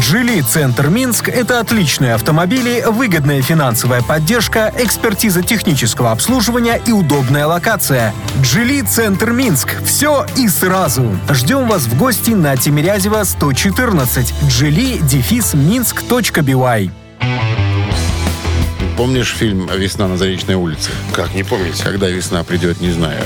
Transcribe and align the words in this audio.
«Джили 0.00 0.40
Центр 0.40 0.88
Минск»— 0.88 1.28
это 1.30 1.60
отличные 1.60 2.14
автомобили, 2.14 2.84
выгодная 2.86 3.42
финансовая 3.42 4.02
поддержка, 4.02 4.72
экспертиза 4.76 5.42
технического 5.42 6.10
обслуживания 6.10 6.80
и 6.84 6.90
удобная 6.90 7.46
локация. 7.46 8.12
«Джили 8.40 8.80
Центр 8.80 9.30
Минск»— 9.30 9.68
все 9.84 10.26
и 10.36 10.48
сразу. 10.48 11.16
Ждем 11.30 11.68
вас 11.68 11.82
в 11.82 11.96
гости 11.96 12.30
на 12.30 12.56
Тимирязева 12.56 13.22
114. 13.22 14.34
«Джили» 14.48 14.98
дефис 14.98 15.54
минск.бивай. 15.54 16.90
Помнишь 18.96 19.34
фильм 19.36 19.68
«Весна 19.74 20.06
на 20.06 20.16
Заречной 20.16 20.54
улице»? 20.54 20.90
Как, 21.12 21.34
не 21.34 21.42
помните? 21.42 21.82
Когда 21.82 22.08
весна 22.08 22.44
придет, 22.44 22.80
не 22.80 22.92
знаю. 22.92 23.20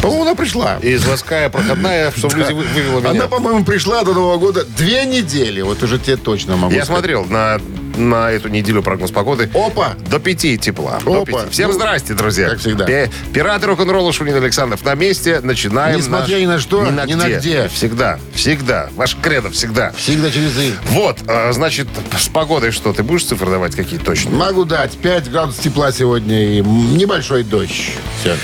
По-моему, 0.00 0.22
она 0.22 0.34
пришла. 0.34 0.78
И 0.80 0.96
заводская 0.96 1.50
проходная, 1.50 2.10
что 2.16 2.28
в 2.28 2.36
люди 2.36 2.52
вы- 2.52 2.64
вывела 2.64 3.00
меня. 3.00 3.10
Она, 3.10 3.28
по-моему, 3.28 3.62
пришла 3.64 4.02
до 4.02 4.14
Нового 4.14 4.38
года 4.38 4.64
две 4.64 5.04
недели. 5.04 5.60
Вот 5.60 5.82
уже 5.82 5.98
тебе 5.98 6.16
точно 6.16 6.56
могу 6.56 6.74
Я 6.74 6.86
смотрел 6.86 7.26
на, 7.26 7.60
на 7.96 8.30
эту 8.30 8.48
неделю 8.48 8.82
прогноз 8.82 9.10
погоды. 9.10 9.50
Опа! 9.54 9.94
До 10.08 10.18
пяти 10.18 10.56
тепла. 10.58 10.98
До 11.04 11.22
Опа. 11.22 11.24
пяти. 11.24 11.50
Всем 11.50 11.70
Ну, 11.70 11.74
здрасте, 11.76 12.14
друзья. 12.14 12.48
как 12.50 12.58
всегда. 12.60 12.84
Пи- 12.84 13.10
Пираты 13.32 13.66
рок-н-ролла 13.66 14.12
Шунин 14.12 14.36
Александров 14.36 14.84
на 14.84 14.94
месте. 14.94 15.40
Начинаем 15.42 15.98
Несмотря 15.98 16.34
наш- 16.34 16.42
ни 16.42 16.46
на 16.46 16.58
что, 16.58 16.84
ни 16.86 17.14
на 17.14 17.28
где. 17.28 17.68
Всегда, 17.68 18.18
всегда. 18.34 18.88
Ваш 18.96 19.16
кредо 19.20 19.50
всегда. 19.50 19.92
Всегда 19.96 20.30
через 20.30 20.56
«и». 20.58 20.74
Вот, 20.90 21.18
а, 21.26 21.52
значит, 21.52 21.88
с 22.18 22.28
погодой 22.28 22.70
что? 22.70 22.92
Ты 22.92 23.02
будешь 23.02 23.24
цифры 23.24 23.50
давать 23.50 23.74
какие 23.74 23.98
точно? 23.98 24.30
Могу 24.30 24.64
дать 24.64 24.96
5 24.98 25.30
градусов 25.30 25.62
тепла 25.62 25.92
сегодня 25.92 26.58
и 26.58 26.60
небольшой 26.60 27.42
дождь. 27.44 27.92
Все. 28.20 28.36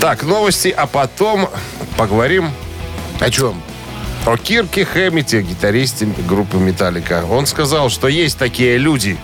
Так, 0.00 0.22
новости, 0.24 0.68
а 0.76 0.86
потом 0.86 1.48
поговорим 1.96 2.50
О 3.20 3.30
чем? 3.30 3.62
О 4.26 4.36
Кирке 4.36 4.84
Хэммите, 4.84 5.42
гитаристе 5.42 6.06
группы 6.26 6.56
«Металлика». 6.56 7.24
Он 7.30 7.46
сказал, 7.46 7.90
что 7.90 8.08
есть 8.08 8.38
такие 8.38 8.78
люди, 8.78 9.18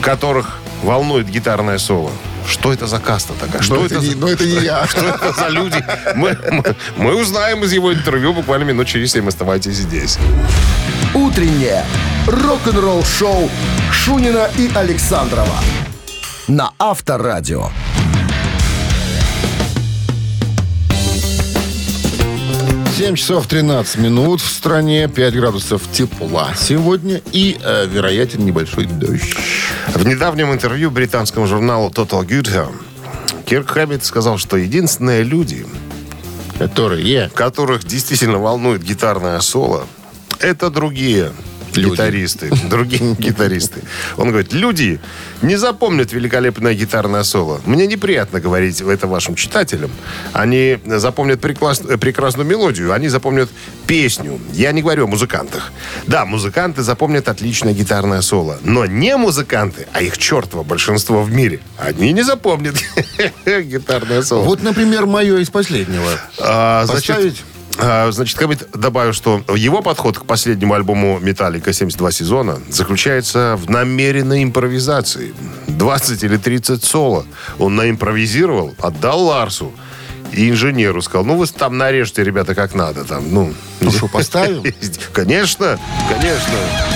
которых 0.00 0.58
волнует 0.82 1.28
гитарное 1.28 1.78
соло. 1.78 2.10
Что 2.48 2.72
это 2.72 2.86
за 2.86 2.98
каста 3.00 3.32
такая? 3.40 3.60
Что 3.60 3.74
Но 3.74 3.86
это, 3.86 3.96
это, 3.96 4.04
не, 4.04 4.10
за... 4.12 4.16
но 4.18 4.28
это 4.28 4.44
не 4.46 4.60
я. 4.64 4.86
Что 4.88 5.00
это 5.00 5.32
за 5.32 5.48
люди? 5.48 5.84
Мы, 6.14 6.38
мы- 6.50 6.76
мы 6.96 7.20
узнаем 7.20 7.64
из 7.64 7.72
его 7.72 7.92
интервью 7.92 8.32
буквально 8.32 8.64
минут 8.64 8.86
через 8.86 9.12
семь. 9.12 9.26
Оставайтесь 9.28 9.74
здесь. 9.74 10.16
«Утреннее 11.12 11.84
рок-н-ролл-шоу» 12.26 13.50
Шунина 13.92 14.48
и 14.56 14.70
Александрова 14.74 15.56
на 16.48 16.70
Авторадио. 16.78 17.70
7 22.96 23.14
часов 23.14 23.46
13 23.46 23.98
минут 23.98 24.40
в 24.40 24.48
стране, 24.48 25.06
5 25.06 25.34
градусов 25.34 25.82
тепла 25.92 26.54
сегодня 26.56 27.20
и 27.30 27.58
э, 27.62 27.86
вероятен 27.86 28.42
небольшой 28.46 28.86
дождь. 28.86 29.36
В 29.88 30.06
недавнем 30.06 30.50
интервью 30.50 30.90
британскому 30.90 31.46
журналу 31.46 31.90
Total 31.90 32.26
Good 32.26 32.48
Кирк 33.44 33.68
Хэммит 33.68 34.02
сказал, 34.02 34.38
что 34.38 34.56
единственные 34.56 35.24
люди, 35.24 35.66
Которые 36.56 37.28
которых 37.34 37.84
действительно 37.84 38.38
волнует 38.38 38.82
гитарное 38.82 39.40
соло, 39.40 39.86
это 40.40 40.70
другие 40.70 41.32
Люди. 41.76 41.92
гитаристы. 41.92 42.50
Другие 42.68 43.14
гитаристы. 43.14 43.82
Он 44.16 44.28
говорит, 44.28 44.52
люди 44.52 45.00
не 45.42 45.56
запомнят 45.56 46.12
великолепное 46.12 46.74
гитарное 46.74 47.22
соло. 47.22 47.60
Мне 47.66 47.86
неприятно 47.86 48.40
говорить 48.40 48.80
это 48.80 49.06
вашим 49.06 49.34
читателям. 49.34 49.90
Они 50.32 50.78
запомнят 50.86 51.44
э, 51.44 51.96
прекрасную 51.98 52.46
мелодию, 52.46 52.92
они 52.92 53.08
запомнят 53.08 53.50
песню. 53.86 54.40
Я 54.52 54.72
не 54.72 54.82
говорю 54.82 55.04
о 55.04 55.06
музыкантах. 55.06 55.72
Да, 56.06 56.24
музыканты 56.24 56.82
запомнят 56.82 57.28
отличное 57.28 57.72
гитарное 57.72 58.20
соло. 58.20 58.58
Но 58.62 58.86
не 58.86 59.16
музыканты, 59.16 59.86
а 59.92 60.02
их 60.02 60.18
чертово 60.18 60.62
большинство 60.62 61.22
в 61.22 61.32
мире. 61.32 61.60
Они 61.78 62.12
не 62.12 62.22
запомнят 62.22 62.76
гитарное 63.46 64.22
соло. 64.22 64.42
Вот, 64.42 64.62
например, 64.62 65.06
мое 65.06 65.38
из 65.38 65.50
последнего. 65.50 66.10
А, 66.38 66.86
Поставить? 66.86 67.22
Значит, 67.22 67.44
значит, 67.78 68.38
Хэммит 68.38 68.68
добавил, 68.72 69.12
что 69.12 69.42
его 69.54 69.82
подход 69.82 70.18
к 70.18 70.24
последнему 70.24 70.74
альбому 70.74 71.18
«Металлика. 71.18 71.72
72 71.72 72.12
сезона» 72.12 72.58
заключается 72.68 73.56
в 73.56 73.70
намеренной 73.70 74.42
импровизации. 74.42 75.34
20 75.68 76.22
или 76.24 76.36
30 76.36 76.82
соло 76.82 77.26
он 77.58 77.76
наимпровизировал, 77.76 78.74
отдал 78.78 79.24
Ларсу 79.24 79.72
и 80.32 80.50
инженеру. 80.50 81.02
Сказал, 81.02 81.24
ну 81.24 81.36
вы 81.36 81.46
там 81.46 81.76
нарежьте, 81.78 82.24
ребята, 82.24 82.54
как 82.54 82.74
надо. 82.74 83.04
Там, 83.04 83.32
ну, 83.32 83.54
Ну 83.80 83.90
что, 83.90 84.08
поставим? 84.08 84.62
Конечно, 85.12 85.78
конечно. 86.08 86.95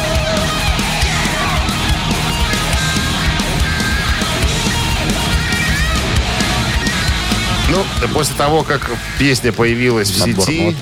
После 8.08 8.34
того, 8.36 8.62
как 8.62 8.90
песня 9.18 9.52
появилась 9.52 10.10
в 10.10 10.26
Набор 10.26 10.46
сети, 10.46 10.60
нот. 10.62 10.74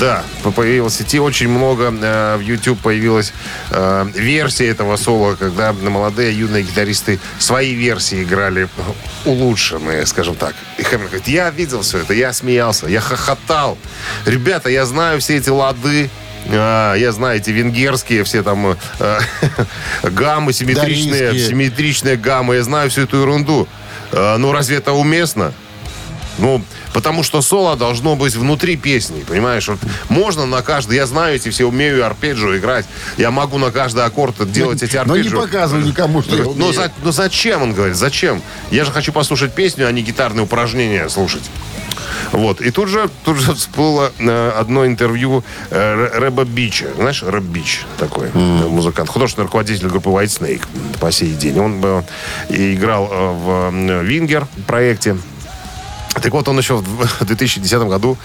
да, 0.00 0.24
по- 0.42 0.50
появилась 0.50 0.94
в 0.94 0.98
сети, 0.98 1.18
очень 1.20 1.48
много 1.48 1.92
э, 1.92 2.36
в 2.36 2.40
YouTube 2.40 2.80
появилась 2.80 3.32
э, 3.70 4.06
версия 4.14 4.68
этого 4.68 4.96
соло, 4.96 5.34
когда 5.34 5.72
молодые 5.72 6.36
юные 6.36 6.62
гитаристы 6.62 7.20
свои 7.38 7.74
версии 7.74 8.22
играли 8.22 8.68
улучшенные, 9.24 10.06
скажем 10.06 10.34
так. 10.36 10.54
И 10.78 10.82
Хэммер 10.82 11.06
говорит, 11.06 11.28
я 11.28 11.50
видел 11.50 11.82
все 11.82 11.98
это, 11.98 12.14
я 12.14 12.32
смеялся, 12.32 12.86
я 12.86 13.00
хохотал. 13.00 13.78
Ребята, 14.26 14.68
я 14.68 14.86
знаю 14.86 15.20
все 15.20 15.36
эти 15.36 15.50
лады, 15.50 16.10
а, 16.48 16.94
я 16.94 17.12
знаю 17.12 17.38
эти 17.38 17.50
венгерские 17.50 18.24
все 18.24 18.42
там 18.42 18.76
э, 18.98 19.18
гаммы 20.02 20.52
симметричные, 20.52 21.38
симметричные 21.38 22.16
гаммы, 22.16 22.56
я 22.56 22.62
знаю 22.62 22.90
всю 22.90 23.02
эту 23.02 23.18
ерунду. 23.18 23.68
Э, 24.12 24.36
ну, 24.36 24.52
разве 24.52 24.76
это 24.76 24.92
уместно? 24.92 25.52
Ну, 26.38 26.62
потому 26.92 27.22
что 27.22 27.42
соло 27.42 27.76
должно 27.76 28.16
быть 28.16 28.34
внутри 28.34 28.76
песни, 28.76 29.24
понимаешь? 29.26 29.68
Вот 29.68 29.78
можно 30.08 30.46
на 30.46 30.62
каждый, 30.62 30.96
я 30.96 31.06
знаю 31.06 31.36
эти 31.36 31.48
все, 31.50 31.64
умею 31.66 32.04
арпеджио 32.04 32.56
играть, 32.56 32.86
я 33.16 33.30
могу 33.30 33.58
на 33.58 33.70
каждый 33.70 34.04
аккорд 34.04 34.50
делать 34.50 34.82
эти 34.82 34.96
Но 34.96 35.14
не 35.16 35.20
арпеджио. 35.22 35.40
показывай 35.42 35.84
никому, 35.84 36.22
что 36.22 36.36
я 36.36 36.42
Ну, 36.44 36.50
умею. 36.50 36.72
за- 36.72 36.92
ну 37.02 37.12
зачем, 37.12 37.62
он 37.62 37.72
говорит, 37.72 37.96
зачем? 37.96 38.42
Я 38.70 38.84
же 38.84 38.90
хочу 38.90 39.12
послушать 39.12 39.54
песню, 39.54 39.86
а 39.86 39.92
не 39.92 40.02
гитарные 40.02 40.42
упражнения 40.44 41.08
слушать. 41.08 41.44
Вот. 42.32 42.60
И 42.60 42.70
тут 42.72 42.88
же, 42.88 43.08
тут 43.24 43.36
же 43.38 43.54
всплыло 43.54 44.12
э, 44.18 44.52
одно 44.58 44.86
интервью 44.86 45.44
э, 45.70 46.08
Рэба 46.14 46.44
Бича. 46.44 46.86
Знаешь, 46.96 47.22
Рэб 47.22 47.44
Бич 47.44 47.82
такой 47.98 48.28
э, 48.34 48.38
музыкант. 48.38 49.08
Художественный 49.08 49.44
руководитель 49.44 49.86
группы 49.86 50.10
White 50.10 50.40
Snake 50.40 50.62
по 51.00 51.12
сей 51.12 51.30
день. 51.32 51.58
Он 51.60 51.80
э, 51.82 52.02
играл 52.48 53.08
э, 53.10 53.32
в 53.32 53.70
э, 53.72 54.04
Вингер 54.04 54.48
проекте. 54.66 55.16
Так 56.22 56.32
вот, 56.32 56.48
он 56.48 56.58
еще 56.58 56.76
в 56.76 57.24
2010 57.24 57.78
году 57.80 58.16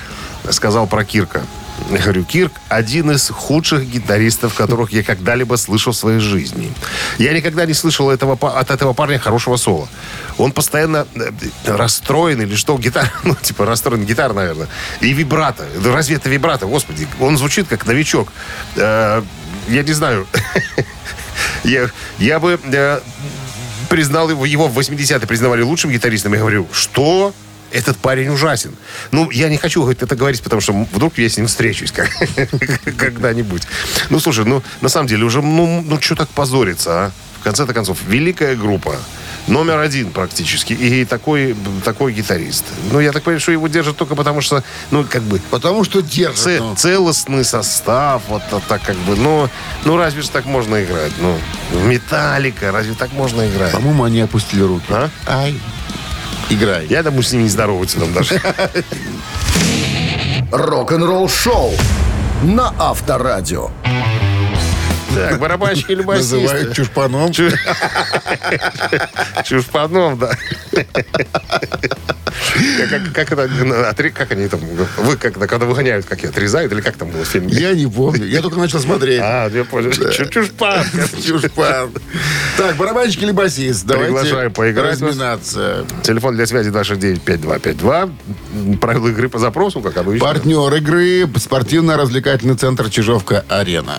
сказал 0.50 0.88
про 0.88 1.03
Кирка. 1.03 1.44
Я 1.89 2.00
говорю, 2.00 2.23
Кирк 2.23 2.51
один 2.67 3.11
из 3.11 3.29
худших 3.29 3.85
гитаристов, 3.85 4.53
которых 4.53 4.91
я 4.91 5.01
когда-либо 5.03 5.55
слышал 5.55 5.94
в 5.94 5.95
своей 5.95 6.19
жизни. 6.19 6.72
Я 7.17 7.33
никогда 7.33 7.66
не 7.66 7.73
слышал 7.73 8.09
этого, 8.09 8.38
от 8.59 8.69
этого 8.69 8.94
парня 8.94 9.17
хорошего 9.17 9.55
соло. 9.55 9.88
Он 10.38 10.51
постоянно 10.51 11.07
э, 11.16 11.31
расстроен 11.66 12.41
или 12.41 12.55
что, 12.55 12.78
гитара, 12.78 13.11
ну, 13.23 13.35
типа 13.35 13.66
расстроен 13.66 14.05
гитара, 14.05 14.33
наверное. 14.33 14.67
И 15.01 15.13
вибрато. 15.13 15.66
Разве 15.83 16.17
это 16.17 16.29
вибрато? 16.29 16.66
Господи, 16.66 17.07
он 17.19 17.38
звучит 17.38 17.67
как 17.67 17.85
новичок. 17.85 18.31
Э, 18.75 19.23
я 19.67 19.83
не 19.83 19.94
знаю. 19.94 20.28
Я, 21.64 21.90
я 22.19 22.40
бы 22.40 22.59
э, 22.64 22.99
признал 23.90 24.29
его, 24.29 24.46
его 24.46 24.67
в 24.67 24.78
80-е 24.78 25.28
признавали 25.28 25.61
лучшим 25.61 25.91
гитаристом. 25.91 26.34
Я 26.34 26.40
говорю, 26.40 26.67
что? 26.72 27.34
Этот 27.71 27.97
парень 27.97 28.29
ужасен. 28.29 28.75
Ну, 29.11 29.29
я 29.31 29.49
не 29.49 29.57
хочу 29.57 29.87
это 29.87 30.16
говорить, 30.16 30.41
потому 30.41 30.61
что 30.61 30.73
вдруг 30.91 31.17
я 31.17 31.29
с 31.29 31.37
ним 31.37 31.47
встречусь 31.47 31.93
когда-нибудь. 32.97 33.63
Ну, 34.09 34.19
слушай, 34.19 34.45
ну, 34.45 34.63
на 34.81 34.89
самом 34.89 35.07
деле, 35.07 35.23
уже, 35.23 35.41
ну, 35.41 35.83
ну 35.85 36.01
что 36.01 36.16
так 36.16 36.29
позориться, 36.29 37.05
а? 37.05 37.11
В 37.39 37.43
конце-то 37.43 37.73
концов, 37.73 37.99
великая 38.07 38.55
группа. 38.55 38.97
Номер 39.47 39.79
один 39.79 40.11
практически. 40.11 40.73
И 40.73 41.05
такой, 41.05 41.55
такой 41.83 42.13
гитарист. 42.13 42.66
Ну, 42.91 42.99
я 42.99 43.11
так 43.11 43.23
понимаю, 43.23 43.39
что 43.39 43.51
его 43.51 43.67
держат 43.67 43.97
только 43.97 44.16
потому, 44.16 44.41
что, 44.41 44.63
ну, 44.91 45.05
как 45.09 45.23
бы, 45.23 45.39
Потому 45.49 45.83
что 45.83 46.01
держит. 46.01 46.37
Ц- 46.37 46.59
ну. 46.59 46.75
целостный 46.75 47.45
состав, 47.45 48.21
вот 48.27 48.43
так 48.67 48.83
как 48.83 48.97
бы, 48.97 49.16
ну, 49.16 49.49
ну 49.85 49.97
разве 49.97 50.21
же 50.21 50.29
так 50.29 50.45
можно 50.45 50.83
играть? 50.83 51.13
Ну, 51.19 51.37
в 51.71 51.85
Металлика, 51.85 52.71
разве 52.71 52.93
так 52.93 53.13
можно 53.13 53.47
играть? 53.49 53.71
По-моему, 53.71 54.03
они 54.03 54.21
опустили 54.21 54.61
руки. 54.61 54.85
А? 54.89 55.09
Ай. 55.25 55.59
Играй. 56.50 56.88
Я 56.88 57.03
думаю, 57.03 57.24
с 57.24 57.32
ними 57.32 57.44
не 57.44 57.50
здороваются 57.50 58.00
там 58.00 58.14
даже. 58.14 58.41
Рок-н-ролл-шоу 60.52 61.74
на 62.44 62.74
Авторадио. 62.80 63.70
Так, 65.29 65.39
барабанщик 65.39 65.89
или 65.89 66.01
басист? 66.01 66.31
Называют 66.33 66.73
чушпаном. 66.73 67.31
Чу- 67.31 67.49
Чушпаном, 69.45 70.17
да. 70.19 70.31
Как- 72.89 73.13
Как 73.13 73.27
как 73.29 73.31
это, 73.31 74.09
как 74.09 74.31
они 74.31 74.47
там, 74.47 74.59
вы 74.97 75.17
когда, 75.17 75.45
когда 75.47 75.66
выгоняют, 75.66 76.05
как 76.05 76.23
ее, 76.23 76.29
отрезают, 76.29 76.71
или 76.71 76.81
как 76.81 76.95
там 76.95 77.09
было 77.09 77.23
в 77.23 77.27
фильме? 77.27 77.49
Я 77.53 77.73
не 77.73 77.87
помню. 77.87 78.25
Я 78.25 78.41
только 78.41 78.57
начал 78.59 78.79
смотреть. 78.79 79.19
А, 79.21 79.49
я 79.49 79.63
понял. 79.66 79.91
Чу- 79.91 80.25
Чушпан. 80.25 80.83
Чушпан. 81.25 81.91
Так, 82.57 82.75
барабанщик 82.77 83.23
или 83.23 83.31
басист? 83.31 83.85
Давайте 83.85 84.13
Приглашаем 84.13 84.51
поиграть. 84.53 84.91
разминаться. 85.01 85.85
Телефон 86.03 86.35
для 86.35 86.45
связи 86.45 86.69
269-5252. 86.69 88.11
Правила 88.79 89.07
игры 89.09 89.29
по 89.29 89.39
запросу, 89.39 89.81
как 89.81 89.97
обычно. 89.97 90.25
Партнер 90.25 90.73
игры 90.75 91.27
спортивно-развлекательный 91.37 92.55
центр 92.55 92.89
Чижовка-Арена. 92.89 93.97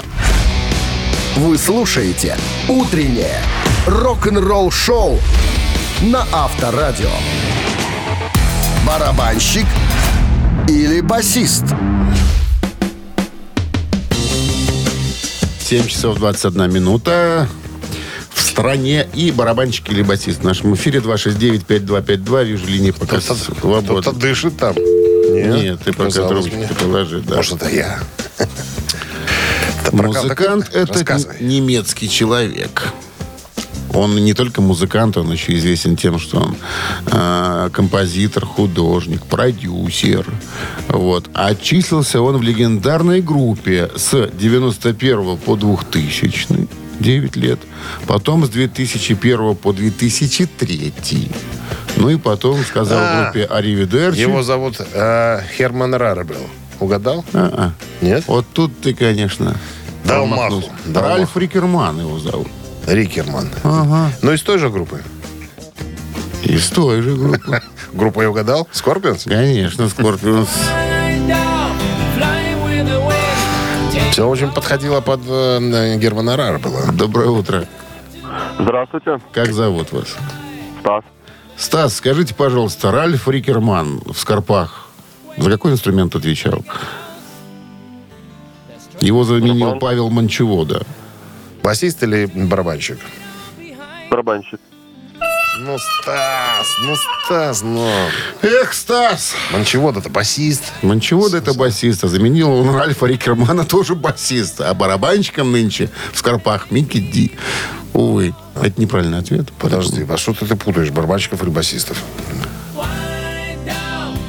Вы 1.37 1.56
слушаете 1.59 2.37
«Утреннее 2.69 3.38
рок-н-ролл-шоу» 3.87 5.19
на 6.03 6.27
Авторадио. 6.32 7.11
Барабанщик 8.87 9.67
или 10.69 11.00
басист? 11.00 11.65
7 15.61 15.87
часов 15.87 16.19
21 16.19 16.73
минута. 16.73 17.49
В 18.35 18.41
стране 18.43 19.06
и 19.15 19.31
барабанщик 19.31 19.88
или 19.91 20.03
басист. 20.03 20.41
В 20.41 20.44
нашем 20.44 20.75
эфире 20.75 20.99
269-5252. 21.00 22.44
Вижу 22.44 22.67
линии 22.67 22.91
пока 22.91 23.19
Кто-то 23.19 23.35
свободны. 23.37 24.00
кто-то 24.00 24.12
дышит 24.12 24.56
там. 24.59 24.75
Нет, 24.75 25.62
Нет, 25.62 25.81
ты 25.85 25.93
пока 25.93 26.11
трубочку 26.11 26.56
мне. 26.56 26.69
положи. 26.69 27.21
Да. 27.21 27.37
Может, 27.37 27.62
это 27.62 27.69
я. 27.71 28.00
Это 29.93 29.97
прокат 29.97 30.23
Музыкант 30.23 30.71
это 30.73 30.93
Рассказывай. 30.93 31.37
немецкий 31.41 32.09
человек. 32.09 32.93
Он 33.93 34.15
не 34.17 34.35
только 34.35 34.63
музыкант, 34.63 35.17
он 35.17 35.33
еще 35.33 35.53
известен 35.55 35.97
тем, 35.97 36.21
что 36.21 36.39
он 36.39 36.57
э, 37.11 37.71
композитор, 37.73 38.47
художник, 38.47 39.23
продюсер. 39.27 40.25
Вот. 40.89 41.29
А 41.35 41.55
числился 41.57 42.23
он 42.23 42.37
в 42.37 42.43
легендарной 42.43 43.21
группе 43.21 43.91
с 43.97 44.31
91 44.33 45.37
по 45.39 45.57
2000 45.57 46.69
9 47.01 47.37
лет. 47.37 47.59
Потом 48.07 48.45
с 48.45 48.51
2001 48.51 49.57
по 49.57 49.73
2003. 49.73 50.93
Ну 51.97 52.11
и 52.11 52.17
потом 52.17 52.63
сказал 52.63 52.99
А, 53.01 53.25
группе 53.25 53.45
Аривидерчи. 53.47 54.21
Его 54.21 54.43
зовут 54.43 54.77
э, 54.81 55.41
Херман 55.57 55.95
Рарабел. 55.95 56.47
Угадал? 56.79 57.25
А-а. 57.33 57.73
Нет? 58.01 58.25
Вот 58.27 58.47
тут 58.53 58.81
ты, 58.81 58.95
конечно, 58.95 59.57
Дал 60.05 60.26
маху, 60.26 60.62
дал 60.87 61.02
Ральф 61.02 61.20
маху. 61.20 61.38
Рикерман 61.38 62.00
его 62.00 62.19
зовут. 62.19 62.49
Рикерман. 62.87 63.49
Ага. 63.62 64.12
Ну, 64.23 64.32
из 64.32 64.43
той 64.43 64.58
же 64.58 64.70
группы. 64.70 65.02
Из 66.43 66.69
той 66.69 67.02
же 67.02 67.17
группы. 67.17 67.62
Группа 67.93 68.23
я 68.23 68.31
угадал? 68.31 68.69
Скорпионс? 68.73 69.25
Конечно, 69.25 69.88
Скорпионс. 69.88 70.49
Все 74.11 74.29
очень 74.29 74.50
подходило 74.50 75.00
под 75.00 75.20
э, 75.26 75.97
Германа 75.99 76.37
Раребелла. 76.37 76.93
Доброе 76.93 77.29
утро. 77.29 77.67
Здравствуйте, 78.58 79.19
Как 79.32 79.53
зовут 79.53 79.93
вас? 79.93 80.17
Стас. 80.81 81.05
Стас, 81.56 81.94
скажите, 81.94 82.35
пожалуйста, 82.35 82.91
Ральф 82.91 83.29
Рикерман 83.29 84.00
в 84.05 84.19
Скорпах 84.19 84.91
за 85.37 85.50
какой 85.50 85.73
инструмент 85.73 86.14
отвечал? 86.14 86.64
Его 89.00 89.25
заменил 89.25 89.61
Барабан. 89.61 89.79
Павел 89.81 90.11
Манчевода. 90.11 90.87
Басист 91.62 92.02
или 92.02 92.26
барабанщик? 92.26 92.99
Барабанщик. 94.11 94.61
Ну, 95.62 95.76
Стас, 95.79 96.67
ну, 96.82 96.94
Стас, 96.97 97.62
ну. 97.62 97.87
Эх, 98.41 98.73
Стас! 98.73 99.35
Манчевод 99.52 99.97
это 99.99 100.08
басист. 100.08 100.73
Манчевода 100.81 101.37
это 101.37 101.52
басист, 101.52 102.02
а 102.05 102.08
заменил 102.08 102.50
он 102.50 102.75
Ральфа 102.75 103.05
Рикермана 103.06 103.64
тоже 103.67 103.94
басист. 103.94 104.61
А 104.62 104.73
барабанщиком 104.73 105.53
нынче 105.53 105.91
в 106.14 106.19
Скорпах 106.19 106.70
Микки 106.70 106.99
Ди. 106.99 107.32
Увы, 107.93 108.35
это 108.55 108.81
неправильный 108.81 109.19
ответ. 109.19 109.53
Подожди, 109.58 110.06
а 110.08 110.17
что 110.17 110.32
ты, 110.32 110.46
ты 110.46 110.56
путаешь, 110.56 110.91
барабанщиков 110.91 111.43
или 111.43 111.50
басистов? 111.50 112.03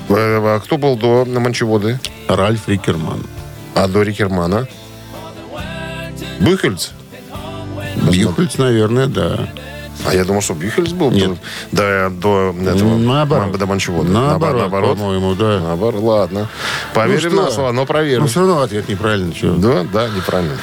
Э, 0.09 0.39
А 0.55 0.59
кто 0.59 0.77
был 0.77 0.97
до 0.97 1.23
Манчеводы? 1.25 1.97
Ральф 2.27 2.67
Рикерман. 2.67 3.23
А 3.75 3.87
до 3.87 4.01
Рикермана? 4.03 4.67
Бюхельц? 6.39 6.91
Бьюхельц, 8.09 8.57
наверное, 8.57 9.07
да. 9.07 9.47
А 10.07 10.15
я 10.15 10.25
думал, 10.25 10.41
что 10.41 10.55
Бюхельц 10.55 10.89
был 10.91 11.11
Нет. 11.11 11.37
до, 11.71 12.09
до 12.09 12.53
этого, 12.65 12.97
Наоборот. 12.97 13.57
до 13.57 13.65
Манчевода. 13.67 14.09
Наоборот, 14.09 14.61
Наоборот? 14.61 14.97
по-моему, 14.97 15.35
да. 15.35 15.59
Наоборот, 15.59 16.01
ладно. 16.01 16.47
Поверим 16.95 17.35
Ну 17.35 17.43
на 17.43 17.51
слово, 17.51 17.71
но 17.71 17.85
проверим. 17.85 18.21
Но 18.21 18.27
все 18.27 18.39
равно 18.39 18.61
ответ 18.61 18.89
неправильный. 18.89 19.33
чё. 19.33 19.53
Да, 19.55 19.85
да, 19.93 20.09
неправильно. 20.09 20.57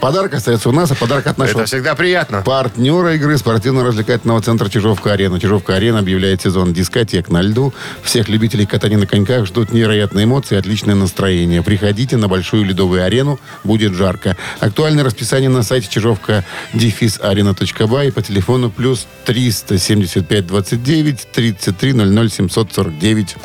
Подарок 0.00 0.32
остается 0.32 0.70
у 0.70 0.72
нас, 0.72 0.90
а 0.90 0.94
подарок 0.94 1.26
от 1.26 1.36
нашего 1.36 1.60
Это 1.60 1.66
всегда 1.66 1.94
приятно. 1.94 2.40
партнера 2.40 3.14
игры 3.16 3.36
спортивно-развлекательного 3.36 4.40
центра 4.40 4.70
Чижовка-Арена. 4.70 5.38
Чижовка-Арена 5.38 5.98
объявляет 5.98 6.40
сезон 6.40 6.72
дискотек 6.72 7.28
на 7.28 7.42
льду. 7.42 7.74
Всех 8.02 8.30
любителей 8.30 8.64
катания 8.64 8.96
на 8.96 9.06
коньках 9.06 9.44
ждут 9.46 9.72
невероятные 9.72 10.24
эмоции 10.24 10.54
и 10.54 10.58
отличное 10.58 10.94
настроение. 10.94 11.62
Приходите 11.62 12.16
на 12.16 12.28
большую 12.28 12.64
ледовую 12.64 13.04
арену, 13.04 13.38
будет 13.62 13.92
жарко. 13.92 14.38
Актуальное 14.58 15.04
расписание 15.04 15.50
на 15.50 15.62
сайте 15.62 15.88
чижовка 15.90 16.44
арена.бай 16.72 18.08
и 18.08 18.10
по 18.10 18.22
телефону 18.22 18.70
плюс 18.70 19.06
375 19.26 20.46
29 20.46 21.28
33 21.30 21.92
00 21.92 22.30
749. 22.30 23.36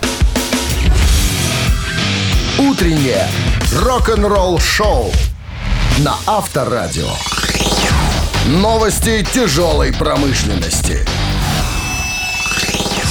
«Утреннее 2.58 3.28
рок-н-ролл-шоу» 3.74 5.12
на 6.00 6.16
Авторадио. 6.26 7.08
Новости 8.48 9.26
тяжелой 9.34 9.94
промышленности. 9.94 11.06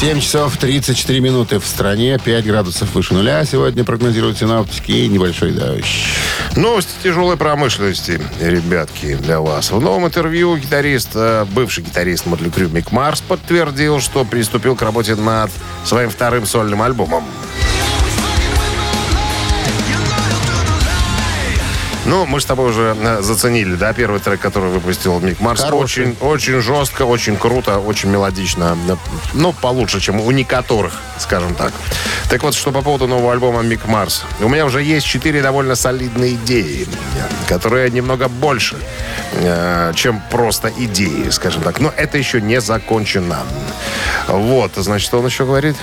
7 0.01 0.21
часов 0.21 0.57
34 0.59 1.21
минуты 1.21 1.61
в 1.61 1.67
стране, 1.67 2.19
5 2.23 2.45
градусов 2.45 2.95
выше 2.95 3.15
нуля. 3.15 3.45
Сегодня 3.47 3.85
прогнозируют 3.85 4.37
синоптики 4.37 4.91
и 4.91 5.09
небольшой 5.09 5.53
дождь. 5.53 5.87
Новости 6.57 6.93
тяжелой 7.03 7.39
промышленности, 7.39 8.21
ребятки, 8.41 9.15
для 9.15 9.41
вас. 9.41 9.70
В 9.70 9.81
новом 9.81 10.06
интервью 10.06 10.56
гитарист, 10.56 11.11
э, 11.15 11.47
бывший 11.53 11.85
гитарист 11.85 12.27
Мотли 12.27 12.51
Крю 12.51 12.69
Мик 12.69 12.93
Марс 12.93 13.23
подтвердил, 13.23 14.01
что 14.01 14.25
приступил 14.27 14.77
к 14.77 14.82
работе 14.82 15.15
над 15.15 15.51
своим 15.85 16.11
вторым 16.11 16.44
сольным 16.44 16.82
альбомом. 16.82 17.25
Ну, 22.06 22.27
мы 22.27 22.41
с 22.41 22.44
тобой 22.44 22.70
уже 22.70 22.94
э, 23.01 23.23
заценили, 23.23 23.77
да, 23.77 23.93
первый 23.94 24.20
трек, 24.20 24.41
который 24.41 24.70
выпустил 24.70 25.20
Мик 25.20 25.41
Марс. 25.41 25.63
Хороший. 25.63 26.05
Очень, 26.05 26.17
очень 26.20 26.61
жестко, 26.61 27.03
очень 27.03 27.37
круто, 27.37 27.79
очень 27.79 28.11
мелодично. 28.11 28.77
Ну, 29.32 29.53
получше, 29.53 30.01
чем 30.01 30.20
у 30.20 30.31
некоторых, 30.31 30.93
скажем 31.19 31.55
так. 31.55 31.73
Так 32.29 32.43
вот, 32.43 32.55
что 32.55 32.73
по 32.73 32.82
поводу 32.82 33.06
нового 33.06 33.32
альбома 33.32 33.63
Мик 33.63 33.87
Марс. 33.87 34.25
У 34.41 34.49
меня 34.49 34.67
уже 34.67 34.82
есть 34.82 35.06
четыре 35.06 35.41
довольно 35.41 35.77
солидные 35.77 36.34
идеи, 36.34 36.87
э, 36.87 37.49
которые 37.49 37.91
немного 37.91 38.29
больше, 38.29 38.77
э, 39.32 39.93
чем 39.94 40.23
просто 40.31 40.70
идеи, 40.77 41.31
скажем 41.31 41.63
так. 41.63 41.81
Но 41.81 41.93
это 41.96 42.19
еще 42.19 42.43
не 42.43 42.61
закончено. 42.61 43.39
Вот, 44.29 44.73
значит, 44.77 45.06
что 45.06 45.20
он 45.20 45.27
еще 45.27 45.46
говорит? 45.46 45.77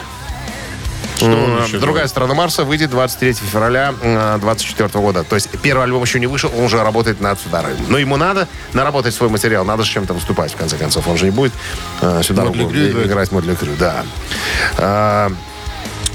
М, 1.28 1.63
еще 1.66 1.80
Другая 1.80 2.08
сторона 2.08 2.34
Марса 2.34 2.63
выйдет 2.63 2.90
23 2.90 3.34
февраля 3.34 3.94
2024 4.01 4.90
года. 5.01 5.24
То 5.24 5.36
есть 5.36 5.50
первый 5.62 5.84
альбом 5.84 6.01
еще 6.04 6.20
не 6.20 6.28
вышел, 6.28 6.51
он 6.58 6.63
уже 6.66 6.82
работает 6.84 7.22
над 7.22 7.40
вторым. 7.40 7.75
Но 7.90 7.98
ему 7.98 8.18
надо 8.18 8.48
наработать 8.74 9.13
свой 9.13 9.30
материал, 9.30 9.66
надо 9.66 9.84
с 9.84 9.88
чем-то 9.88 10.13
выступать, 10.13 10.54
в 10.54 10.56
конце 10.58 10.78
концов. 10.78 11.08
Он 11.08 11.18
же 11.18 11.25
не 11.25 11.32
будет 11.32 11.54
э, 12.01 12.22
сюда 12.24 12.44
Мотли 12.46 12.63
в- 12.63 12.70
Крю 12.72 12.90
играть. 12.92 13.06
играть 13.08 13.32
Модли 13.32 13.56
Крю, 13.56 13.72
да. 13.80 14.04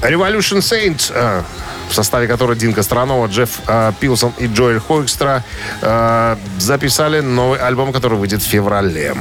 Revolution 0.01 0.59
Saint, 0.59 1.11
э, 1.13 1.41
в 1.89 1.93
составе 1.95 2.27
которой 2.27 2.55
Дин 2.57 2.73
Костронова, 2.73 3.27
Джефф 3.27 3.49
э, 3.67 3.91
Пилсон 3.99 4.33
и 4.37 4.47
Джоэль 4.47 4.79
Хойкстра 4.79 5.43
э, 5.81 6.35
записали 6.59 7.21
новый 7.21 7.59
альбом, 7.59 7.91
который 7.93 8.17
выйдет 8.17 8.41
в 8.41 8.45
феврале. 8.45 9.15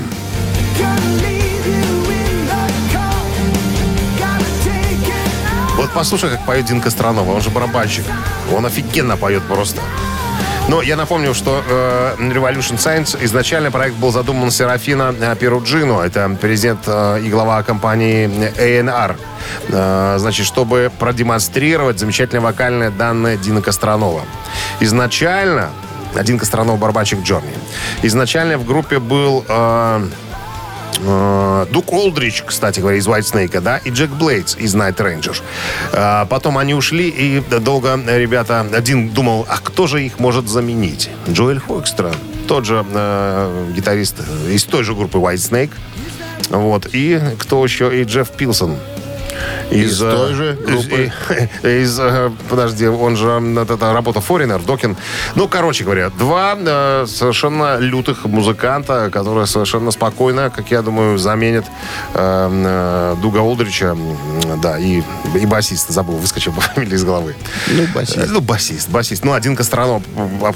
Вот 5.86 5.94
послушай, 5.94 6.30
как 6.30 6.44
поет 6.44 6.64
Дин 6.66 6.80
Костронова. 6.80 7.32
Он 7.32 7.40
же 7.40 7.50
барабанщик. 7.50 8.04
Он 8.52 8.66
офигенно 8.66 9.16
поет 9.16 9.44
просто. 9.44 9.80
Но 10.68 10.82
я 10.82 10.96
напомню, 10.96 11.32
что 11.32 11.62
э, 11.64 12.16
Revolution 12.18 12.76
Science 12.76 13.16
изначально 13.24 13.70
проект 13.70 13.94
был 13.96 14.10
задуман 14.10 14.50
Серафина 14.50 15.14
э, 15.16 15.36
Перуджино. 15.36 16.00
Это 16.00 16.36
президент 16.40 16.80
э, 16.88 17.20
и 17.22 17.28
глава 17.28 17.62
компании 17.62 18.28
A&R. 18.58 19.16
Э, 19.68 20.16
значит, 20.18 20.44
чтобы 20.44 20.90
продемонстрировать 20.98 22.00
замечательные 22.00 22.42
вокальные 22.42 22.90
данные 22.90 23.36
Дина 23.36 23.62
Костронова. 23.62 24.22
Изначально 24.80 25.70
один 26.16 26.36
Костронов 26.36 26.80
барабанщик 26.80 27.20
Джорни. 27.22 27.52
Изначально 28.02 28.58
в 28.58 28.66
группе 28.66 28.98
был 28.98 29.44
э, 29.48 30.08
э, 30.08 30.25
Дук 30.98 31.92
Олдрич, 31.92 32.42
кстати 32.46 32.80
говоря, 32.80 32.96
из 32.96 33.06
White 33.06 33.32
Snake, 33.32 33.60
да, 33.60 33.78
и 33.78 33.90
Джек 33.90 34.10
Блейдс 34.10 34.56
из 34.56 34.74
Night 34.74 34.96
Ranger. 34.96 35.36
Э, 35.92 36.26
потом 36.28 36.58
они 36.58 36.74
ушли, 36.74 37.08
и 37.08 37.40
долго 37.60 37.98
ребята... 38.06 38.66
Один 38.72 39.10
думал, 39.10 39.46
а 39.48 39.58
кто 39.58 39.86
же 39.86 40.04
их 40.04 40.18
может 40.18 40.48
заменить? 40.48 41.10
Джоэль 41.28 41.60
Фокстра, 41.60 42.12
тот 42.46 42.64
же 42.64 42.84
э, 42.88 43.72
гитарист 43.74 44.16
из 44.48 44.64
той 44.64 44.84
же 44.84 44.94
группы 44.94 45.18
White 45.18 45.34
Snake. 45.34 45.70
Вот. 46.50 46.88
И 46.92 47.20
кто 47.38 47.64
еще? 47.64 48.00
И 48.00 48.04
Джефф 48.04 48.30
Пилсон. 48.30 48.76
Из 49.70 50.00
э, 50.00 50.10
той 50.10 50.34
же 50.34 50.52
группы? 50.64 51.12
Из, 51.62 51.64
из, 51.94 51.98
э, 52.00 52.30
подожди, 52.48 52.86
он 52.86 53.16
же 53.16 53.28
это, 53.60 53.92
работа 53.92 54.20
Форинер, 54.20 54.60
Докин. 54.60 54.96
Ну, 55.34 55.48
короче 55.48 55.84
говоря, 55.84 56.10
два 56.10 56.56
э, 56.56 57.06
совершенно 57.08 57.76
лютых 57.78 58.24
музыканта, 58.26 59.10
которые 59.12 59.46
совершенно 59.46 59.90
спокойно, 59.90 60.50
как 60.50 60.70
я 60.70 60.82
думаю, 60.82 61.18
заменят 61.18 61.64
э, 62.14 62.48
э, 63.14 63.16
Дуга 63.20 63.40
Олдрича, 63.40 63.96
да, 64.62 64.78
и, 64.78 65.02
и 65.34 65.46
басист, 65.46 65.88
забыл, 65.90 66.16
выскочил 66.16 66.52
по 66.52 66.60
фамилии 66.74 66.94
из 66.94 67.04
головы. 67.04 67.34
Ну, 67.68 67.86
басист. 67.94 68.18
Э, 68.18 68.26
Ну, 68.28 68.40
басист, 68.40 68.88
басист. 68.90 69.24
Ну, 69.24 69.32
один 69.32 69.56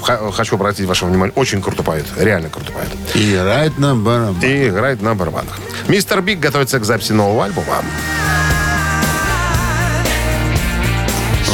х- 0.01 0.31
хочу 0.31 0.55
обратить 0.55 0.85
ваше 0.87 1.05
внимание, 1.05 1.33
очень 1.35 1.61
круто 1.61 1.83
поет, 1.83 2.05
реально 2.17 2.49
круто 2.49 2.71
поет. 2.71 2.89
И 3.15 3.33
играет 3.35 3.77
на 3.77 3.95
барабан. 3.95 4.37
И 4.41 4.69
играет 4.69 5.01
на 5.01 5.15
барабанах. 5.15 5.59
Мистер 5.87 6.21
Биг 6.21 6.39
готовится 6.39 6.79
к 6.79 6.85
записи 6.85 7.11
нового 7.11 7.45
альбома. 7.45 7.65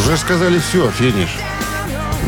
Уже 0.08 0.16
сказали 0.16 0.58
все, 0.60 0.90
финиш. 0.90 1.36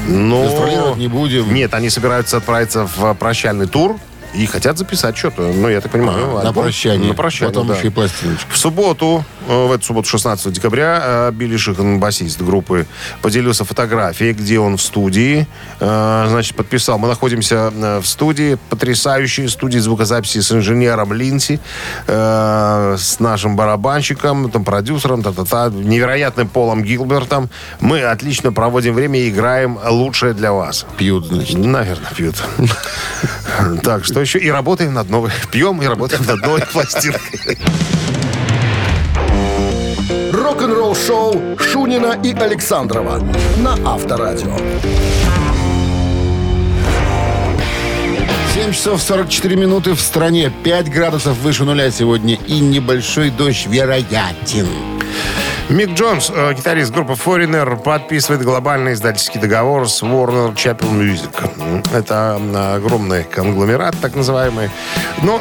Но... 0.06 0.44
Гастролировать 0.44 0.98
не 0.98 1.08
будем. 1.08 1.54
Нет, 1.54 1.74
они 1.74 1.90
собираются 1.90 2.36
отправиться 2.36 2.86
в 2.86 3.14
прощальный 3.14 3.68
тур 3.68 3.98
и 4.34 4.46
хотят 4.46 4.78
записать 4.78 5.18
что-то. 5.18 5.42
Ну, 5.54 5.68
я 5.70 5.82
так 5.82 5.92
понимаю, 5.92 6.28
На 6.36 6.42
альбом. 6.42 6.64
прощание. 6.66 7.08
На 7.10 7.14
прощание, 7.16 7.54
Потом 7.54 7.68
да. 7.68 7.76
еще 7.76 7.88
и 7.88 7.90
пластиночку. 7.90 8.52
В 8.52 8.58
субботу, 8.58 9.26
э, 9.48 9.68
в 9.68 9.72
эту 9.72 9.84
субботу, 9.86 10.08
16 10.08 10.54
декабря, 10.54 11.02
э, 11.04 11.32
Билли 11.32 11.58
Шихан, 11.58 12.00
басист 12.00 12.42
группы, 12.42 12.86
поделился 13.22 13.66
фотографией, 13.66 14.34
где 14.34 14.60
он 14.60 14.78
в 14.78 14.82
студии. 14.82 15.48
Э, 15.80 16.26
Значит, 16.30 16.56
подписал. 16.56 17.00
Мы 17.00 17.08
находимся 17.08 17.72
в 18.02 18.04
студии, 18.06 18.58
потрясающей 18.70 19.48
студии 19.50 19.80
звукозаписи 19.80 20.40
с 20.42 20.52
инженером 20.52 21.12
Линси, 21.14 21.60
с 22.08 23.20
нашим 23.20 23.56
барабанщиком, 23.56 24.52
там, 24.52 24.64
продюсером, 24.64 25.24
та-та-та, 25.24 25.70
невероятным 25.70 26.48
Полом 26.48 26.84
Гилбертом. 26.84 27.50
Мы 27.80 28.02
отлично 28.04 28.52
проводим 28.52 28.94
время 28.94 29.20
и 29.20 29.30
играем 29.30 29.80
лучшее 29.90 30.34
для 30.34 30.52
вас. 30.54 30.86
Пьют, 30.98 31.26
значит. 31.28 31.58
Наверное, 31.58 32.12
пьют. 32.16 32.36
Так, 33.84 34.06
что 34.06 34.19
еще? 34.22 34.40
И 34.40 34.50
работаем 34.50 34.94
над 34.94 35.10
новой... 35.10 35.32
Пьем 35.52 35.82
и 35.82 35.86
работаем 35.86 36.26
над 36.26 36.42
новой 36.42 36.62
пластинкой. 36.74 37.58
Рок-н-ролл 40.32 40.96
шоу 40.96 41.58
Шунина 41.58 42.20
и 42.24 42.34
Александрова 42.34 43.20
на 43.58 43.74
Авторадио. 43.86 44.56
7 48.54 48.74
часов 48.74 49.02
44 49.02 49.56
минуты 49.56 49.94
в 49.94 50.02
стране. 50.02 50.52
5 50.64 50.90
градусов 50.90 51.38
выше 51.38 51.64
нуля 51.64 51.90
сегодня. 51.92 52.36
И 52.48 52.60
небольшой 52.60 53.30
дождь 53.30 53.68
вероятен. 53.68 54.99
Мик 55.70 55.92
Джонс, 55.92 56.32
э, 56.34 56.54
гитарист 56.56 56.92
группы 56.92 57.14
Foreigner, 57.14 57.78
подписывает 57.78 58.42
глобальный 58.42 58.94
издательский 58.94 59.40
договор 59.40 59.88
с 59.88 60.02
Warner 60.02 60.56
Chapel 60.56 60.90
Music. 60.92 61.86
Это 61.94 62.40
огромный 62.76 63.24
конгломерат, 63.24 63.96
так 64.02 64.16
называемый. 64.16 64.72
Но, 65.22 65.40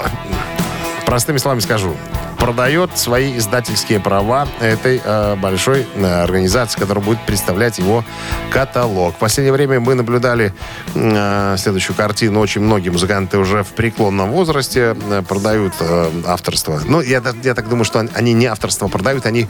простыми 1.06 1.38
словами 1.38 1.60
скажу, 1.60 1.96
продает 2.38 2.96
свои 2.96 3.36
издательские 3.36 4.00
права 4.00 4.48
этой 4.60 5.00
э, 5.04 5.36
большой 5.36 5.86
э, 5.94 6.22
организации, 6.22 6.78
которая 6.78 7.04
будет 7.04 7.20
представлять 7.26 7.78
его 7.78 8.04
каталог. 8.50 9.14
В 9.14 9.18
последнее 9.18 9.52
время 9.52 9.80
мы 9.80 9.94
наблюдали 9.94 10.54
э, 10.94 11.56
следующую 11.58 11.96
картину. 11.96 12.40
Очень 12.40 12.62
многие 12.62 12.90
музыканты 12.90 13.38
уже 13.38 13.62
в 13.62 13.68
преклонном 13.68 14.30
возрасте 14.30 14.96
э, 15.10 15.22
продают 15.26 15.74
э, 15.80 16.10
авторство. 16.26 16.80
Ну, 16.84 17.00
я, 17.00 17.22
я 17.42 17.54
так 17.54 17.68
думаю, 17.68 17.84
что 17.84 18.06
они 18.14 18.32
не 18.32 18.46
авторство 18.46 18.88
продают, 18.88 19.26
они 19.26 19.48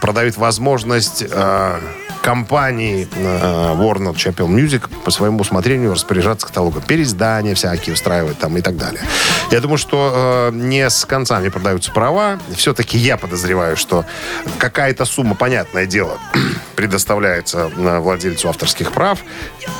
продают 0.00 0.36
возможность 0.36 1.24
э, 1.28 1.80
компании 2.26 3.06
э, 3.14 3.74
Warner 3.76 4.12
Chapel 4.16 4.48
Music 4.48 4.90
по 5.04 5.12
своему 5.12 5.38
усмотрению 5.42 5.92
распоряжаться 5.92 6.44
каталогом. 6.48 6.82
Переиздания 6.82 7.54
всякие 7.54 7.94
устраивать 7.94 8.36
там 8.40 8.56
и 8.56 8.62
так 8.62 8.76
далее. 8.76 9.00
Я 9.52 9.60
думаю, 9.60 9.78
что 9.78 10.50
э, 10.52 10.56
не 10.56 10.90
с 10.90 11.04
концами 11.04 11.50
продаются 11.50 11.92
права. 11.92 12.40
Все-таки 12.56 12.98
я 12.98 13.16
подозреваю, 13.16 13.76
что 13.76 14.04
какая-то 14.58 15.04
сумма, 15.04 15.36
понятное 15.36 15.86
дело, 15.86 16.18
предоставляется 16.74 17.70
э, 17.76 17.98
владельцу 18.00 18.48
авторских 18.48 18.90
прав. 18.90 19.20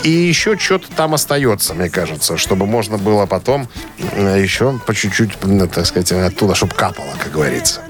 И 0.05 0.11
еще 0.11 0.57
что-то 0.57 0.87
там 0.95 1.15
остается, 1.15 1.75
мне 1.75 1.91
кажется, 1.91 2.37
чтобы 2.37 2.67
можно 2.67 2.97
было 2.97 3.27
потом 3.27 3.69
э, 3.99 4.41
еще 4.41 4.79
по 4.87 4.95
чуть-чуть, 4.95 5.33
так 5.75 5.85
сказать, 5.85 6.13
оттуда, 6.13 6.55
чтобы 6.55 6.75
капало, 6.75 7.11
как 7.21 7.33
говорится. 7.33 7.81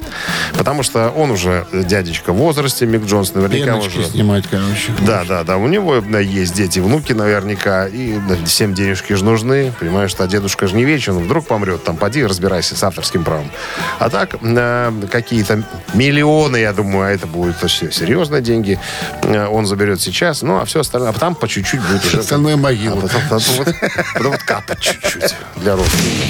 Потому 0.57 0.83
что 0.83 1.11
он 1.11 1.31
уже 1.31 1.67
дядечка 1.73 2.33
в 2.33 2.37
возрасте, 2.37 2.87
Мик 2.87 3.05
Джонс 3.05 3.35
наверняка 3.35 3.73
Пеночки 3.73 3.99
уже... 3.99 4.09
снимать, 4.09 4.45
короче. 4.51 4.93
Да, 5.01 5.25
да, 5.25 5.45
да. 5.45 5.57
У 5.57 5.67
него 5.67 6.01
да, 6.01 6.21
есть 6.21 6.55
дети, 6.55 6.79
внуки 6.81 7.13
наверняка. 7.13 7.87
И 7.87 8.19
да, 8.29 8.37
всем 8.45 8.75
денежки 8.75 9.13
же 9.15 9.25
нужны. 9.25 9.73
Понимаешь, 9.79 10.11
что 10.11 10.27
дедушка 10.27 10.67
же 10.67 10.77
не 10.77 10.85
вечен. 10.85 11.19
Вдруг 11.19 11.47
помрет. 11.47 11.85
Там 11.85 11.97
поди 11.97 12.25
разбирайся 12.25 12.77
с 12.77 12.83
авторским 12.83 13.25
правом. 13.25 13.51
А 13.99 14.11
так, 14.11 14.37
э, 14.41 14.93
какие-то 15.11 15.63
миллионы, 15.95 16.57
я 16.59 16.73
думаю, 16.73 17.09
а 17.09 17.11
это 17.11 17.27
будут 17.27 17.57
все 17.71 17.91
серьезные 17.91 18.43
деньги. 18.43 18.79
э, 19.23 19.47
он 19.47 19.67
заберет 19.67 20.01
сейчас. 20.01 20.43
Ну, 20.43 20.59
а 20.61 20.65
все 20.65 20.81
остальное. 20.81 21.11
А 21.11 21.13
там 21.13 21.35
по 21.35 21.49
чуть-чуть 21.49 21.81
будет 21.81 22.05
уже... 22.05 22.21
Остальное 22.21 22.55
А 22.55 22.57
могила. 22.57 23.01
потом, 23.01 23.23
потом 23.29 23.55
вот, 23.59 23.75
потом 24.15 24.33
вот 24.33 24.43
капать 24.43 24.81
чуть-чуть 24.81 25.35
для 25.57 25.77
родственников. 25.77 26.27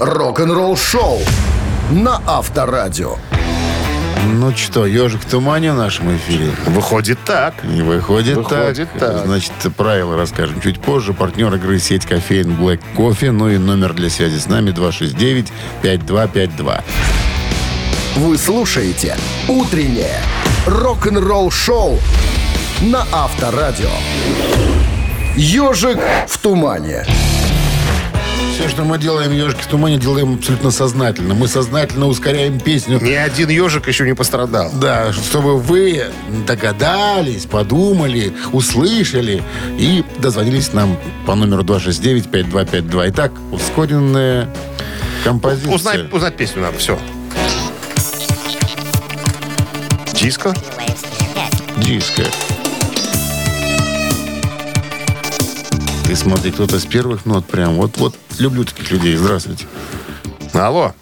Рок-н-ролл 0.00 0.76
шоу 0.76 1.20
на 1.90 2.20
Авторадио. 2.26 3.16
Ну 4.24 4.54
что, 4.56 4.86
ежик 4.86 5.22
в 5.22 5.30
тумане 5.30 5.72
в 5.72 5.76
нашем 5.76 6.16
эфире? 6.16 6.50
Выходит 6.66 7.18
так. 7.24 7.62
Не 7.62 7.82
выходит, 7.82 8.36
Выходит 8.36 8.90
так. 8.92 9.00
так. 9.00 9.26
Значит, 9.26 9.52
правила 9.76 10.16
расскажем 10.16 10.60
чуть 10.60 10.80
позже. 10.80 11.12
Партнер 11.12 11.54
игры 11.54 11.78
сеть 11.78 12.06
кофеин 12.06 12.56
Black 12.56 12.80
Кофе. 12.96 13.30
Ну 13.30 13.48
и 13.48 13.58
номер 13.58 13.92
для 13.92 14.10
связи 14.10 14.38
с 14.38 14.48
нами 14.48 14.70
269-5252. 15.82 16.82
Вы 18.16 18.36
слушаете 18.38 19.16
«Утреннее 19.46 20.20
рок-н-ролл 20.66 21.50
шоу» 21.52 22.00
на 22.80 23.06
Авторадио. 23.12 23.90
«Ежик 25.36 25.98
в 26.26 26.38
тумане». 26.38 27.04
Все, 28.56 28.70
что 28.70 28.84
мы 28.84 28.96
делаем 28.96 29.32
ежики 29.32 29.60
в 29.60 29.66
тумане, 29.66 29.98
делаем 29.98 30.36
абсолютно 30.36 30.70
сознательно. 30.70 31.34
Мы 31.34 31.46
сознательно 31.46 32.06
ускоряем 32.06 32.58
песню. 32.58 32.98
Ни 33.02 33.12
один 33.12 33.50
ежик 33.50 33.86
еще 33.86 34.06
не 34.06 34.14
пострадал. 34.14 34.72
Да, 34.80 35.12
чтобы 35.12 35.58
вы 35.58 36.06
догадались, 36.46 37.44
подумали, 37.44 38.32
услышали 38.52 39.42
и 39.78 40.02
дозвонились 40.20 40.72
нам 40.72 40.96
по 41.26 41.34
номеру 41.34 41.64
269-5252. 41.64 43.10
Итак, 43.10 43.32
ускоренная 43.52 44.48
композиция. 45.22 45.74
Узнать, 45.74 46.12
узнать 46.14 46.36
песню 46.38 46.62
надо, 46.62 46.78
все. 46.78 46.98
Диско? 50.14 50.54
Диско. 51.76 52.22
Ты 56.06 56.14
смотри, 56.14 56.52
кто-то 56.52 56.78
с 56.78 56.86
первых 56.86 57.26
нот 57.26 57.46
прям. 57.46 57.74
Вот-вот 57.74 58.14
люблю 58.38 58.64
таких 58.64 58.90
людей. 58.92 59.16
Здравствуйте. 59.16 59.66
Алло. 60.54 60.92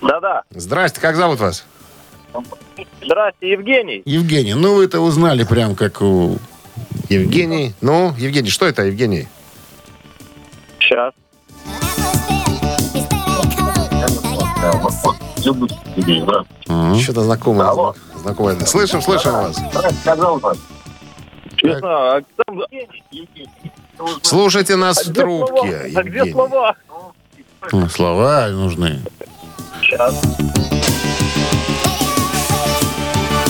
Да-да. 0.00 0.42
Здрасте, 0.50 1.00
как 1.00 1.16
зовут 1.16 1.40
вас? 1.40 1.64
Здрасте, 3.02 3.50
Евгений. 3.50 4.02
Евгений, 4.04 4.54
ну 4.54 4.76
вы 4.76 4.84
это 4.84 5.00
узнали 5.00 5.44
прям 5.44 5.74
как 5.74 6.02
у... 6.02 6.38
Евгений. 7.08 7.74
Ну, 7.80 8.14
Евгений, 8.16 8.50
что 8.50 8.66
это, 8.66 8.82
Евгений? 8.84 9.28
Сейчас. 10.78 11.12
Что-то 17.00 17.22
знакомое. 17.22 17.94
Знакомое. 18.22 18.60
Слышим, 18.66 19.02
слышим 19.02 19.32
вас. 19.32 19.56
А 21.82 22.20
там... 22.46 22.62
Слушайте 24.22 24.76
нас 24.76 25.06
А 25.06 25.10
в 25.10 25.14
трубке, 25.14 25.90
А 25.94 26.02
где 26.02 26.32
слова? 26.32 26.74
Ну, 27.72 27.88
Слова 27.88 28.48
нужны. 28.48 29.00
Сейчас. 29.80 30.14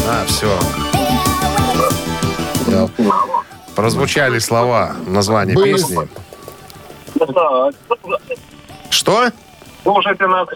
А, 0.08 0.24
все. 0.26 0.58
прозвучали 3.74 4.38
слова 4.38 4.94
названия 5.06 5.54
Были. 5.54 5.72
песни. 5.72 6.08
Что? 8.90 9.30
Слушайте 9.86 10.26
нас. 10.26 10.48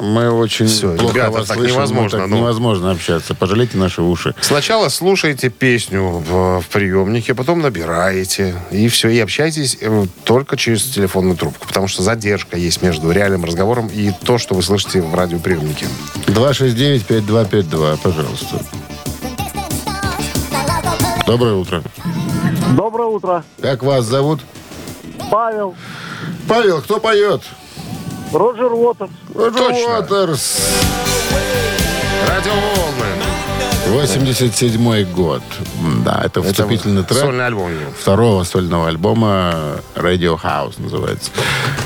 Мы 0.00 0.28
очень 0.32 0.66
Всё, 0.66 0.96
плохо 0.96 1.14
ребята, 1.14 1.30
вас 1.30 1.46
так 1.46 1.56
слышим, 1.58 1.76
невозможно, 1.76 2.18
так 2.18 2.28
ну. 2.28 2.38
невозможно 2.38 2.90
общаться. 2.90 3.36
Пожалейте 3.36 3.78
наши 3.78 4.02
уши. 4.02 4.34
Сначала 4.40 4.88
слушаете 4.88 5.48
песню 5.48 6.02
в, 6.02 6.60
в 6.60 6.68
приемнике, 6.72 7.36
потом 7.36 7.62
набираете, 7.62 8.56
и 8.72 8.88
все, 8.88 9.10
и 9.10 9.20
общайтесь 9.20 9.78
э, 9.80 10.06
только 10.24 10.56
через 10.56 10.82
телефонную 10.82 11.36
трубку, 11.36 11.68
потому 11.68 11.86
что 11.86 12.02
задержка 12.02 12.56
есть 12.56 12.82
между 12.82 13.12
реальным 13.12 13.44
разговором 13.44 13.86
и 13.86 14.10
то, 14.24 14.38
что 14.38 14.54
вы 14.54 14.62
слышите 14.62 15.00
в 15.00 15.14
радиоприемнике. 15.14 15.86
269-5252, 16.26 17.98
пожалуйста. 18.02 18.60
Доброе 21.28 21.54
утро. 21.54 21.80
Доброе 22.76 23.06
утро. 23.06 23.44
Как 23.62 23.84
вас 23.84 24.04
зовут? 24.04 24.40
Павел. 25.30 25.76
Павел, 26.48 26.82
кто 26.82 26.98
поет? 26.98 27.42
Роджер 28.34 28.72
Уотерс. 28.72 29.10
Роджер 29.32 29.58
Точно. 29.60 29.98
Уотерс. 29.98 30.58
Радиоволны. 32.28 33.43
87 33.94 35.04
год. 35.12 35.42
Да, 36.04 36.22
это 36.24 36.42
вступительный 36.42 37.04
трек. 37.04 37.20
Сольный 37.20 37.46
альбом. 37.46 37.70
второго 37.98 38.42
сольного 38.44 38.88
альбома 38.88 39.80
Radio 39.94 40.38
House 40.40 40.74
называется 40.78 41.30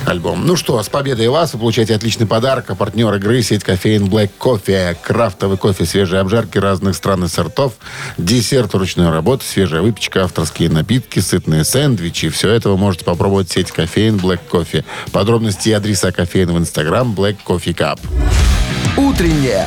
альбом. 0.07 0.47
Ну 0.47 0.57
что, 0.57 0.83
с 0.83 0.89
победой 0.89 1.29
вас 1.29 1.53
вы 1.53 1.61
получаете 1.61 1.95
отличный 1.95 2.27
подарок. 2.27 2.71
А 2.71 2.75
партнер 2.75 3.13
игры 3.15 3.43
сеть 3.43 3.63
кофеин 3.63 4.07
Black 4.07 4.31
Coffee. 4.39 4.97
Крафтовый 5.03 5.59
кофе, 5.59 5.85
свежие 5.85 6.21
обжарки 6.21 6.57
разных 6.57 6.95
стран 6.95 7.25
и 7.25 7.29
сортов, 7.29 7.75
десерт 8.17 8.75
ручной 8.75 9.11
работы, 9.11 9.45
свежая 9.45 9.83
выпечка, 9.83 10.25
авторские 10.25 10.71
напитки, 10.71 11.19
сытные 11.19 11.65
сэндвичи. 11.65 12.31
Все 12.31 12.51
это 12.51 12.71
вы 12.71 12.79
можете 12.79 13.05
попробовать 13.05 13.51
в 13.51 13.53
сеть 13.53 13.71
кофеин 13.71 14.17
Black 14.17 14.41
Coffee. 14.51 14.85
Подробности 15.13 15.69
и 15.69 15.73
адреса 15.73 16.13
кофеин 16.13 16.53
в 16.53 16.59
Инстаграм 16.59 17.13
Black 17.13 17.37
Coffee 17.47 17.75
Cup. 17.75 18.01
Утреннее 18.97 19.67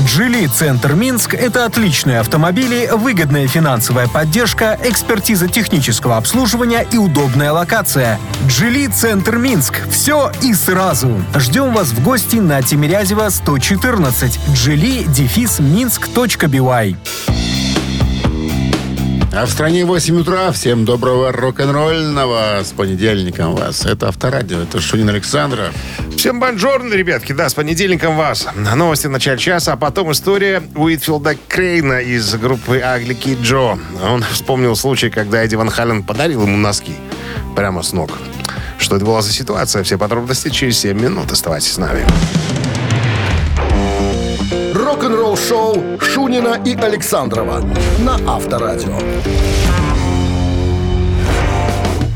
«Джили 0.00 0.46
Центр 0.46 0.94
Минск»— 0.94 1.34
это 1.34 1.66
отличные 1.66 2.20
автомобили, 2.20 2.88
выгодная 2.92 3.46
финансовая 3.46 4.08
поддержка, 4.08 4.78
экспертиза 4.82 5.48
технического 5.48 6.16
обслуживания 6.16 6.86
и 6.90 6.96
удобная 6.96 7.52
локация. 7.52 8.18
«Джили 8.46 8.86
Центр 8.86 9.36
Минск»— 9.36 9.74
все 9.90 10.32
и 10.42 10.54
сразу. 10.54 11.22
Ждем 11.36 11.74
вас 11.74 11.88
в 11.88 12.02
гости 12.02 12.36
на 12.36 12.62
Тимирязева 12.62 13.28
114. 13.28 14.40
«Джили» 14.54 15.04
дефис 15.04 15.58
минск.бивай. 15.60 16.96
А 19.34 19.46
в 19.46 19.50
стране 19.50 19.86
8 19.86 20.20
утра. 20.20 20.52
Всем 20.52 20.84
доброго 20.84 21.32
рок-н-ролльного. 21.32 22.60
С 22.62 22.72
понедельником 22.72 23.54
вас. 23.54 23.86
Это 23.86 24.08
Авторадио. 24.08 24.60
Это 24.60 24.78
Шунин 24.78 25.08
Александра. 25.08 25.72
Всем 26.18 26.38
бонжорно, 26.38 26.92
ребятки. 26.92 27.32
Да, 27.32 27.48
с 27.48 27.54
понедельником 27.54 28.18
вас. 28.18 28.46
Новости 28.54 29.06
в 29.06 29.10
начале 29.10 29.38
часа, 29.38 29.72
а 29.72 29.76
потом 29.78 30.12
история 30.12 30.62
Уитфилда 30.74 31.36
Крейна 31.48 32.00
из 32.00 32.34
группы 32.34 32.78
Агли 32.80 33.14
Кид 33.14 33.40
Джо. 33.40 33.78
Он 34.06 34.22
вспомнил 34.32 34.76
случай, 34.76 35.08
когда 35.08 35.42
Эдди 35.42 35.54
Ван 35.54 35.70
Хален 35.70 36.02
подарил 36.02 36.42
ему 36.42 36.58
носки 36.58 36.94
прямо 37.56 37.82
с 37.82 37.94
ног. 37.94 38.10
Что 38.76 38.96
это 38.96 39.06
была 39.06 39.22
за 39.22 39.32
ситуация? 39.32 39.82
Все 39.82 39.96
подробности 39.96 40.50
через 40.50 40.78
7 40.80 41.00
минут. 41.00 41.32
Оставайтесь 41.32 41.72
с 41.72 41.78
нами. 41.78 42.04
Рок-н-ролл-шоу 44.92 45.98
Шунина 46.02 46.60
и 46.66 46.74
Александрова 46.76 47.64
на 48.00 48.16
Авторадио. 48.30 48.98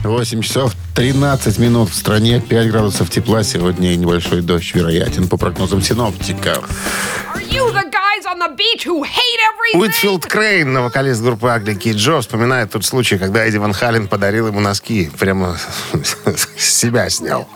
8 0.04 0.42
часов 0.42 0.74
13 0.94 1.58
минут 1.58 1.88
в 1.88 1.94
стране, 1.94 2.38
5 2.38 2.70
градусов 2.70 3.08
тепла. 3.08 3.42
Сегодня 3.44 3.94
и 3.94 3.96
небольшой 3.96 4.42
дождь 4.42 4.74
вероятен 4.74 5.26
по 5.26 5.38
прогнозам 5.38 5.80
синоптиков. 5.80 6.68
Уитфилд 9.72 10.26
Крейн, 10.26 10.78
вокалист 10.78 11.22
группы 11.22 11.48
Агли 11.48 11.72
Кид 11.72 11.96
Джо, 11.96 12.20
вспоминает 12.20 12.72
тот 12.72 12.84
случай, 12.84 13.16
когда 13.16 13.46
Эдди 13.46 13.56
Ван 13.56 13.72
Хален 13.72 14.06
подарил 14.06 14.48
ему 14.48 14.60
носки. 14.60 15.10
Прямо 15.18 15.56
с 16.36 16.62
себя 16.62 17.08
снял. 17.08 17.48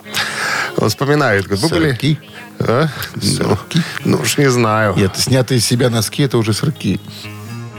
Он 0.81 0.89
вспоминает. 0.89 1.45
говорит, 1.45 1.63
Вы 1.63 1.69
были... 1.69 1.91
Сырки? 1.91 2.19
А? 2.59 2.89
Ну, 3.15 3.59
ну 4.05 4.19
уж 4.19 4.39
не 4.39 4.51
знаю. 4.51 4.95
Нет, 4.97 5.13
снятые 5.17 5.59
из 5.59 5.67
себя 5.67 5.91
носки, 5.91 6.23
это 6.23 6.39
уже 6.39 6.53
сырки. 6.53 7.01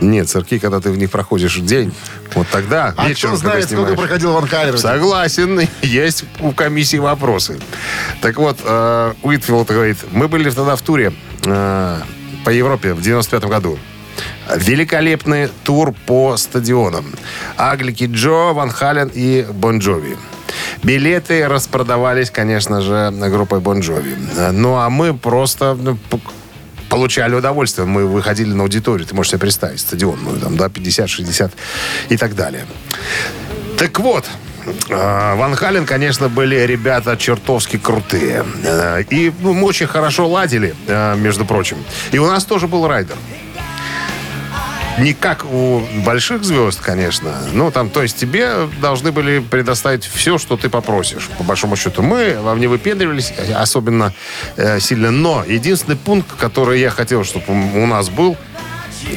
Нет, 0.01 0.29
сырки, 0.29 0.57
когда 0.57 0.79
ты 0.79 0.91
в 0.91 0.97
них 0.97 1.11
проходишь 1.11 1.57
день, 1.57 1.93
вот 2.33 2.47
тогда 2.51 2.93
А 2.97 3.07
вечером, 3.07 3.35
кто 3.35 3.41
знает, 3.41 3.69
сколько 3.69 3.93
проходил 3.93 4.33
Ван 4.33 4.47
Халлер? 4.47 4.77
Согласен, 4.77 5.67
есть 5.83 6.25
у 6.39 6.51
комиссии 6.51 6.97
вопросы. 6.97 7.59
Так 8.21 8.37
вот, 8.37 8.57
э, 8.63 9.13
Уитфилд 9.21 9.67
говорит, 9.67 9.97
мы 10.11 10.27
были 10.27 10.49
тогда 10.49 10.75
в 10.75 10.81
туре 10.81 11.13
э, 11.45 12.01
по 12.43 12.49
Европе 12.49 12.93
в 12.93 13.01
95 13.01 13.43
году. 13.45 13.77
Великолепный 14.55 15.49
тур 15.63 15.93
по 16.07 16.35
стадионам. 16.35 17.05
Ugly 17.55 18.09
Kid 18.11 18.29
Joe, 18.29 18.53
Van 18.53 18.71
Halen 18.71 19.11
и 19.13 19.45
Bon 19.53 19.77
Jovi. 19.79 20.17
Билеты 20.83 21.47
распродавались, 21.47 22.31
конечно 22.31 22.81
же, 22.81 23.11
группой 23.11 23.59
Bon 23.59 23.81
Jovi. 23.81 24.15
Ну, 24.51 24.75
а 24.75 24.89
мы 24.89 25.13
просто 25.13 25.77
ну, 25.79 25.97
получали 26.89 27.35
удовольствие. 27.35 27.87
Мы 27.87 28.05
выходили 28.05 28.51
на 28.51 28.63
аудиторию, 28.63 29.07
ты 29.07 29.15
можешь 29.15 29.31
себе 29.31 29.39
представить, 29.39 29.79
стадионную, 29.79 30.39
там, 30.39 30.57
да, 30.57 30.69
50, 30.69 31.09
60 31.09 31.51
и 32.09 32.17
так 32.17 32.35
далее. 32.35 32.65
Так 33.77 33.99
вот, 33.99 34.25
э, 34.89 35.35
Ван 35.35 35.55
Хален, 35.55 35.85
конечно, 35.85 36.29
были 36.29 36.55
ребята 36.55 37.15
чертовски 37.15 37.77
крутые. 37.77 38.43
Э, 38.63 39.03
И 39.09 39.31
ну, 39.39 39.53
мы 39.53 39.67
очень 39.67 39.87
хорошо 39.87 40.27
ладили, 40.27 40.75
э, 40.87 41.15
между 41.15 41.45
прочим. 41.45 41.77
И 42.11 42.19
у 42.19 42.27
нас 42.27 42.43
тоже 42.45 42.67
был 42.67 42.87
райдер. 42.87 43.15
Не 45.01 45.13
как 45.13 45.45
у 45.45 45.81
больших 46.05 46.43
звезд, 46.43 46.79
конечно. 46.79 47.33
Ну, 47.53 47.71
там, 47.71 47.89
то 47.89 48.03
есть 48.03 48.17
тебе 48.17 48.69
должны 48.79 49.11
были 49.11 49.39
предоставить 49.39 50.05
все, 50.05 50.37
что 50.37 50.57
ты 50.57 50.69
попросишь. 50.69 51.27
По 51.39 51.43
большому 51.43 51.75
счету. 51.75 52.03
Мы 52.03 52.37
вам 52.39 52.59
не 52.59 52.67
выпендривались 52.67 53.33
особенно 53.55 54.13
э, 54.57 54.79
сильно. 54.79 55.09
Но 55.09 55.43
единственный 55.47 55.97
пункт, 55.97 56.29
который 56.37 56.79
я 56.79 56.91
хотел, 56.91 57.23
чтобы 57.23 57.45
у 57.49 57.85
нас 57.87 58.09
был 58.09 58.37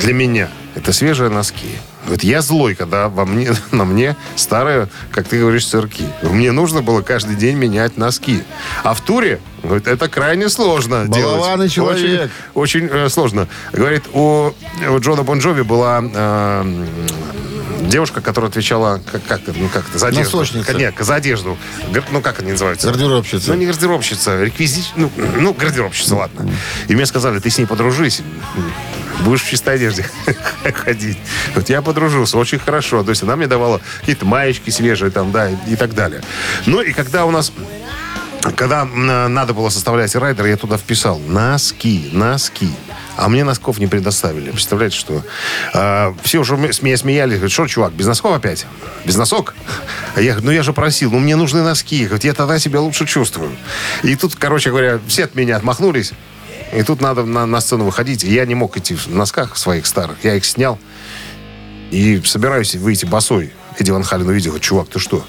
для 0.00 0.14
меня, 0.14 0.48
это 0.74 0.92
свежие 0.94 1.28
носки. 1.28 1.68
Вот 2.06 2.22
я 2.22 2.42
злой, 2.42 2.74
когда 2.74 3.08
во 3.08 3.24
мне, 3.24 3.52
на 3.70 3.84
мне 3.84 4.16
старые, 4.36 4.88
как 5.10 5.26
ты 5.26 5.40
говоришь, 5.40 5.66
сырки. 5.66 6.04
Мне 6.22 6.52
нужно 6.52 6.82
было 6.82 7.02
каждый 7.02 7.36
день 7.36 7.56
менять 7.56 7.96
носки. 7.96 8.42
А 8.82 8.94
в 8.94 9.00
туре, 9.00 9.40
говорит, 9.62 9.86
это 9.86 10.08
крайне 10.08 10.48
сложно 10.48 11.04
Балованный 11.06 11.68
делать. 11.68 11.72
человек. 11.72 12.30
Очень, 12.54 12.86
очень, 12.86 12.96
э, 12.96 13.08
сложно. 13.08 13.48
Говорит, 13.72 14.04
у, 14.12 14.52
у 14.88 14.98
Джона 15.00 15.22
Бон 15.22 15.38
Джови 15.38 15.62
была 15.62 16.02
э, 16.02 16.86
девушка, 17.88 18.20
которая 18.20 18.50
отвечала, 18.50 19.00
как, 19.10 19.24
как, 19.24 19.40
ну, 19.46 19.68
как 19.68 19.88
это, 19.88 19.98
за 19.98 20.08
одежду. 20.08 20.38
Носочница. 20.38 20.74
Нет, 20.74 20.94
за 20.98 21.14
одежду. 21.14 21.56
Ну, 22.10 22.20
как 22.20 22.40
они 22.40 22.52
называются? 22.52 22.88
Гардеробщица. 22.88 23.50
Ну, 23.50 23.54
не 23.54 23.66
гардеробщица, 23.66 24.42
реквизит... 24.42 24.84
Ну, 24.96 25.10
ну, 25.38 25.54
гардеробщица, 25.54 26.16
ладно. 26.16 26.50
И 26.88 26.94
мне 26.94 27.06
сказали, 27.06 27.38
ты 27.38 27.50
с 27.50 27.58
ней 27.58 27.66
подружись. 27.66 28.22
Будешь 29.20 29.42
в 29.42 29.48
чистой 29.48 29.74
одежде 29.76 30.04
ходить. 30.74 31.18
Вот 31.54 31.68
я 31.68 31.82
подружился 31.82 32.38
очень 32.38 32.58
хорошо. 32.58 33.02
То 33.04 33.10
есть 33.10 33.22
она 33.22 33.36
мне 33.36 33.46
давала 33.46 33.80
какие-то 34.00 34.26
маечки 34.26 34.70
свежие 34.70 35.10
там, 35.10 35.32
да, 35.32 35.50
и, 35.50 35.76
так 35.76 35.94
далее. 35.94 36.22
Ну, 36.66 36.80
и 36.80 36.92
когда 36.92 37.24
у 37.24 37.30
нас 37.30 37.52
когда 38.56 38.84
надо 38.84 39.54
было 39.54 39.70
составлять 39.70 40.14
райдер, 40.14 40.44
я 40.44 40.56
туда 40.58 40.76
вписал 40.76 41.18
носки, 41.18 42.10
носки. 42.12 42.68
А 43.16 43.28
мне 43.28 43.44
носков 43.44 43.78
не 43.78 43.86
предоставили. 43.86 44.50
Представляете, 44.50 44.98
что? 44.98 45.22
А, 45.72 46.14
все 46.22 46.40
уже 46.40 46.56
с 46.72 46.82
меня 46.82 46.96
смеялись. 46.96 47.36
Говорят, 47.36 47.52
что, 47.52 47.66
чувак, 47.66 47.92
без 47.92 48.06
носков 48.06 48.34
опять? 48.34 48.66
Без 49.04 49.16
носок? 49.16 49.54
А 50.16 50.20
я 50.20 50.32
говорю, 50.32 50.46
ну 50.46 50.52
я 50.52 50.62
же 50.62 50.72
просил, 50.72 51.12
ну 51.12 51.20
мне 51.20 51.36
нужны 51.36 51.62
носки. 51.62 52.06
Говорит, 52.06 52.24
я 52.24 52.34
тогда 52.34 52.58
себя 52.58 52.80
лучше 52.80 53.06
чувствую. 53.06 53.52
И 54.02 54.16
тут, 54.16 54.34
короче 54.34 54.70
говоря, 54.70 54.98
все 55.06 55.24
от 55.24 55.34
меня 55.36 55.56
отмахнулись. 55.56 56.12
И 56.74 56.82
тут 56.82 57.00
надо 57.00 57.24
на, 57.24 57.46
на 57.46 57.60
сцену 57.60 57.84
выходить. 57.84 58.24
И 58.24 58.32
я 58.32 58.44
не 58.46 58.54
мог 58.54 58.76
идти 58.76 58.94
в 58.94 59.06
носках 59.08 59.56
своих 59.56 59.86
старых. 59.86 60.16
Я 60.24 60.34
их 60.34 60.44
снял. 60.44 60.78
И 61.90 62.20
собираюсь 62.24 62.74
выйти 62.74 63.04
босой. 63.06 63.52
Эдди 63.78 63.90
Ван 63.90 64.02
Хален 64.02 64.28
увидел, 64.28 64.58
чувак, 64.58 64.88
ты 64.88 64.98
что? 64.98 65.24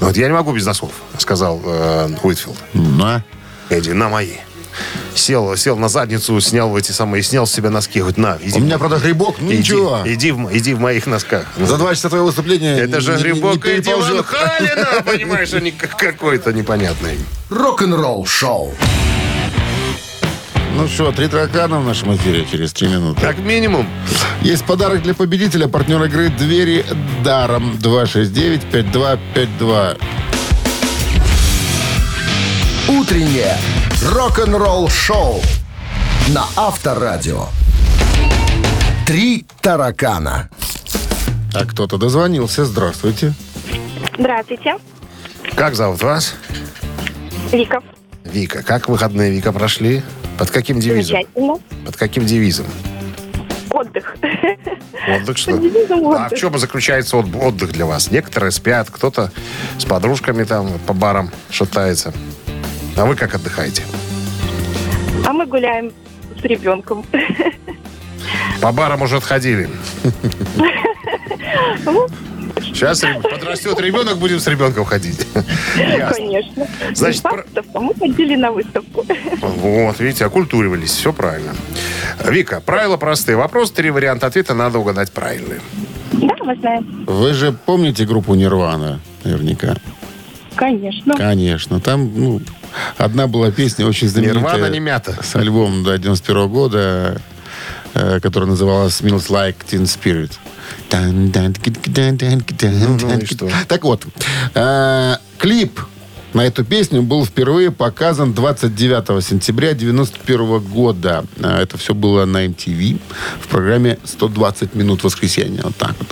Вот 0.00 0.16
я 0.16 0.26
не 0.28 0.32
могу 0.34 0.52
без 0.52 0.66
носков, 0.66 0.92
сказал 1.18 1.60
э, 1.64 2.08
Уитфилд. 2.22 2.56
На. 2.74 3.24
Эдди, 3.70 3.90
на 3.90 4.08
мои. 4.08 4.34
сел, 5.14 5.56
сел 5.56 5.76
на 5.76 5.88
задницу, 5.88 6.40
снял 6.40 6.76
эти 6.76 6.90
самые, 6.92 7.22
снял 7.22 7.46
с 7.46 7.52
себя 7.52 7.70
носки. 7.70 8.00
Говорит, 8.00 8.18
на, 8.18 8.38
иди. 8.42 8.58
У 8.58 8.62
меня, 8.62 8.78
правда, 8.78 8.98
грибок, 8.98 9.36
ну 9.40 9.48
иди, 9.52 9.58
ничего. 9.58 10.00
Иди, 10.04 10.32
в, 10.32 10.56
иди 10.56 10.74
в 10.74 10.80
моих 10.80 11.06
носках. 11.06 11.46
За 11.58 11.76
два 11.76 11.94
часа 11.94 12.08
твоего 12.08 12.26
выступления 12.26 12.76
Это 12.78 13.00
же 13.00 13.12
не- 13.12 13.16
не- 13.18 13.22
не 13.22 13.32
грибок 13.34 13.64
Эдди 13.66 13.90
Ван. 13.92 14.24
Халина, 14.24 15.02
понимаешь, 15.04 15.52
а 15.52 15.60
не 15.60 15.70
к- 15.72 15.96
какой-то 15.96 16.52
непонятный. 16.52 17.18
Рок-н-ролл 17.50 18.26
шоу. 18.26 18.74
Ну 20.74 20.88
что, 20.88 21.12
три 21.12 21.28
таракана 21.28 21.80
в 21.80 21.84
нашем 21.86 22.16
эфире 22.16 22.46
через 22.50 22.72
три 22.72 22.88
минуты. 22.88 23.20
Как 23.20 23.36
минимум. 23.38 23.86
Есть 24.40 24.64
подарок 24.64 25.02
для 25.02 25.12
победителя, 25.14 25.68
партнер 25.68 26.02
игры 26.04 26.30
«Двери 26.30 26.84
даром» 27.22 27.72
269-5252. 27.74 29.98
Утреннее 32.88 33.56
рок-н-ролл 34.10 34.88
шоу 34.88 35.42
на 36.28 36.46
Авторадио. 36.56 37.48
Три 39.06 39.44
таракана. 39.60 40.48
А 41.54 41.66
кто-то 41.66 41.98
дозвонился. 41.98 42.64
Здравствуйте. 42.64 43.34
Здравствуйте, 44.18 44.76
Как 45.54 45.74
зовут 45.74 46.02
вас? 46.02 46.34
Вика. 47.52 47.82
Вика. 48.24 48.62
Как 48.62 48.88
выходные 48.88 49.30
Вика 49.30 49.52
прошли? 49.52 50.02
Под 50.38 50.50
каким 50.50 50.80
девизом? 50.80 51.18
Под 51.84 51.96
каким 51.96 52.26
девизом? 52.26 52.66
Отдых. 53.70 54.16
Отдых, 55.08 55.38
что? 55.38 55.52
А 56.16 56.28
в 56.28 56.34
чем 56.36 56.58
заключается 56.58 57.16
от- 57.16 57.34
отдых 57.34 57.72
для 57.72 57.86
вас? 57.86 58.10
Некоторые 58.10 58.50
спят, 58.50 58.88
кто-то 58.90 59.32
с 59.78 59.84
подружками 59.84 60.44
там 60.44 60.78
по 60.86 60.92
барам 60.92 61.30
шатается. 61.50 62.12
А 62.96 63.04
вы 63.06 63.16
как 63.16 63.34
отдыхаете? 63.34 63.82
А 65.26 65.32
мы 65.32 65.46
гуляем 65.46 65.92
с 66.40 66.44
ребенком. 66.44 67.04
По 68.60 68.72
барам 68.72 69.02
уже 69.02 69.16
отходили. 69.16 69.68
Ну, 72.68 72.74
Сейчас 72.74 73.00
подрастет 73.22 73.78
ребенок, 73.80 74.18
будем 74.18 74.40
с 74.40 74.46
ребенком 74.46 74.84
ходить. 74.84 75.26
Ясно. 75.76 76.14
Конечно. 76.14 76.66
Значит, 76.94 77.24
На 77.24 77.30
про-. 77.30 77.44
Мы 77.80 77.94
ходили 77.94 78.36
на 78.36 78.52
выставку. 78.52 79.04
Вот, 79.40 80.00
видите, 80.00 80.24
окультуривались, 80.24 80.90
все 80.90 81.12
правильно. 81.12 81.54
Вика, 82.24 82.60
правила 82.60 82.96
простые. 82.96 83.36
Вопрос, 83.36 83.70
три 83.72 83.90
варианта 83.90 84.26
ответа, 84.26 84.54
надо 84.54 84.78
угадать 84.78 85.12
правильные. 85.12 85.60
Да, 86.12 86.34
мы 86.44 86.56
знаем. 86.56 87.04
Вы 87.06 87.34
же 87.34 87.52
помните 87.52 88.04
группу 88.04 88.34
«Нирвана» 88.34 89.00
наверняка? 89.24 89.76
Конечно. 90.54 91.16
Конечно. 91.16 91.80
Там, 91.80 92.12
ну, 92.14 92.40
одна 92.98 93.26
была 93.26 93.50
песня 93.50 93.86
очень 93.86 94.08
знаменитая. 94.08 94.42
Нирвана 94.42 94.70
не 94.70 94.80
мята. 94.80 95.16
С 95.22 95.34
альбомом 95.34 95.82
до 95.84 95.96
91 95.98 96.48
года, 96.48 97.20
которая 98.20 98.50
называлась 98.50 99.00
«Smells 99.00 99.28
Like 99.28 99.56
Teen 99.70 99.84
Spirit». 99.84 100.32
ну 102.98 103.18
и 103.18 103.24
что? 103.26 103.48
Так 103.68 103.84
вот, 103.84 104.06
э, 104.54 105.16
клип 105.38 105.80
на 106.32 106.46
эту 106.46 106.64
песню 106.64 107.02
был 107.02 107.26
впервые 107.26 107.70
показан 107.70 108.32
29 108.32 109.22
сентября 109.24 109.74
91 109.74 110.60
года. 110.60 111.24
Э, 111.38 111.62
Это 111.62 111.76
все 111.76 111.94
было 111.94 112.24
на 112.24 112.46
MTV 112.46 112.98
в 113.40 113.48
программе 113.48 113.98
«120 114.04 114.76
минут 114.76 115.04
воскресенья». 115.04 115.62
Вот 115.62 115.76
так 115.76 115.94
вот. 115.98 116.08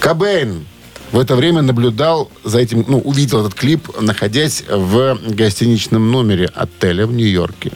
Кобейн 0.00 0.64
в 1.10 1.18
это 1.18 1.36
время 1.36 1.62
наблюдал 1.62 2.30
за 2.44 2.58
этим, 2.58 2.84
ну, 2.88 2.98
увидел 2.98 3.40
этот 3.40 3.54
клип, 3.54 3.88
находясь 4.00 4.64
в 4.68 5.18
гостиничном 5.28 6.10
номере 6.10 6.46
отеля 6.46 7.06
в 7.06 7.12
Нью-Йорке. 7.12 7.72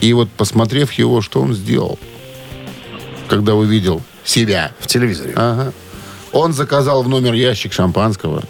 И 0.00 0.12
вот, 0.12 0.28
посмотрев 0.30 0.92
его, 0.92 1.22
что 1.22 1.40
он 1.40 1.54
сделал, 1.54 1.98
когда 3.28 3.54
увидел 3.54 4.02
себя. 4.24 4.72
В 4.78 4.86
телевизоре. 4.86 5.32
Ага. 5.36 5.72
Он 6.32 6.52
заказал 6.52 7.02
в 7.02 7.08
номер 7.08 7.34
ящик 7.34 7.72
шампанского. 7.72 8.42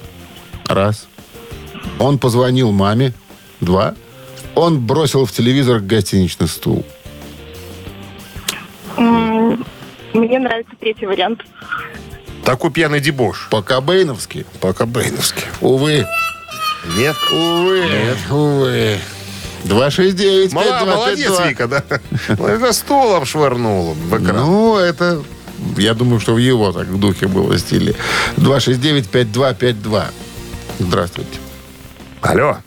Раз. 0.67 1.07
Он 1.99 2.19
позвонил 2.19 2.73
маме. 2.73 3.13
Два. 3.61 3.95
Он 4.55 4.81
бросил 4.81 5.27
в 5.27 5.33
телевизор 5.33 5.81
гостиничный 5.81 6.49
стул. 6.49 6.85
Мне 8.97 10.39
нравится 10.39 10.73
третий 10.81 11.07
вариант. 11.07 11.43
Такой 12.45 12.71
пьяный 12.71 13.01
дебош. 13.01 13.49
По-кобейновски. 13.51 14.47
По-кабейновски. 14.61 15.45
Увы. 15.61 16.07
Нет? 16.97 17.17
Увы. 17.33 17.85
Увы. 18.31 18.99
269 19.65 20.53
Мала- 20.53 20.85
молодец, 20.85 21.41
Вика, 21.47 21.67
да? 21.69 21.83
Ну, 22.39 22.47
это 22.47 22.73
стулом 22.73 23.25
швырнул 23.25 23.95
в 23.95 24.09
экран. 24.23 24.37
Ну, 24.37 24.77
это, 24.77 25.23
я 25.77 25.95
думаю, 25.95 26.21
что 26.21 26.35
в 26.35 26.39
его 26.39 26.73
так 26.73 26.87
в 26.87 26.99
духе 26.99 27.27
было 27.27 27.59
стиле. 27.59 27.95
269-5252. 28.37 30.05
Здравствуйте. 30.79 31.39
Алло. 32.21 32.59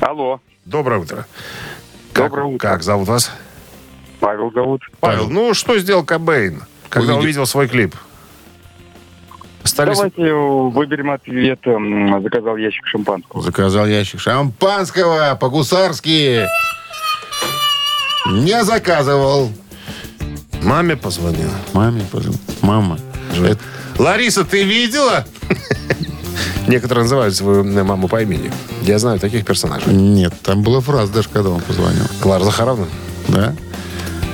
Алло, 0.00 0.40
Доброе 0.64 1.00
утро. 1.00 1.26
Как, 2.12 2.26
Доброе 2.30 2.46
утро. 2.46 2.68
Как 2.68 2.82
зовут 2.82 3.08
вас? 3.08 3.30
Павел 4.20 4.50
зовут. 4.52 4.82
Павел, 5.00 5.28
ну 5.28 5.54
что 5.54 5.78
сделал 5.78 6.04
Кобейн, 6.04 6.62
когда 6.88 7.12
Увидел- 7.12 7.22
увидел 7.24 7.46
свой 7.46 7.68
клип? 7.68 7.94
Остались... 9.66 9.96
Давайте 9.96 10.32
выберем 10.32 11.10
ответ. 11.10 11.58
М, 11.66 12.22
Заказал 12.22 12.56
ящик 12.56 12.86
шампанского. 12.86 13.42
Заказал 13.42 13.86
ящик 13.86 14.20
шампанского 14.20 15.36
по-гусарски. 15.40 16.46
Не 18.30 18.62
заказывал. 18.62 19.50
Маме 20.62 20.96
позвонил. 20.96 21.50
Маме 21.72 22.02
позвонил. 22.12 22.38
Мама. 22.62 22.98
это- 23.44 23.58
Лариса, 23.98 24.44
ты 24.44 24.62
видела? 24.62 25.24
Некоторые 26.68 27.02
называют 27.02 27.34
свою 27.34 27.64
э, 27.64 27.82
маму 27.82 28.06
по 28.06 28.22
имени. 28.22 28.52
Я 28.82 29.00
знаю 29.00 29.18
таких 29.18 29.44
персонажей. 29.44 29.92
Нет, 29.92 30.32
там 30.44 30.62
была 30.62 30.80
фраза 30.80 31.12
даже, 31.12 31.28
когда 31.28 31.50
он 31.50 31.60
позвонил. 31.60 32.04
Клара 32.22 32.44
Захаровна? 32.44 32.86
Да? 33.28 33.52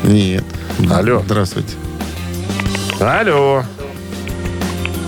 Нет. 0.05 0.45
Алло. 0.91 1.23
Здравствуйте. 1.25 1.75
Алло. 3.01 3.63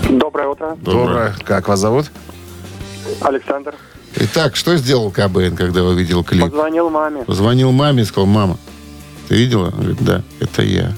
Доброе 0.09 0.47
утро. 0.49 0.77
Доброе. 0.81 1.35
Как 1.45 1.67
вас 1.67 1.79
зовут? 1.79 2.11
Александр. 3.21 3.75
Итак, 4.17 4.55
что 4.55 4.77
сделал 4.77 5.11
КБН, 5.11 5.55
когда 5.55 5.83
увидел 5.83 6.23
клип? 6.23 6.43
Позвонил 6.43 6.89
маме. 6.89 7.23
Позвонил 7.23 7.71
маме 7.71 8.03
и 8.03 8.05
сказал, 8.05 8.27
мама, 8.27 8.57
ты 9.27 9.35
видела? 9.35 9.67
Она 9.69 9.77
говорит, 9.77 9.97
да, 10.03 10.21
это 10.39 10.61
я. 10.61 10.93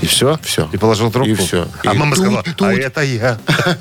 И 0.00 0.06
все? 0.06 0.38
Все. 0.42 0.68
И 0.72 0.76
положил 0.76 1.10
трубку? 1.12 1.30
И 1.30 1.34
всё. 1.34 1.66
А 1.84 1.94
И 1.94 1.98
мама 1.98 2.14
тут, 2.16 2.24
сказала, 2.24 2.42
тут. 2.42 2.62
а 2.62 2.72
это 2.74 3.02
я. 3.02 3.38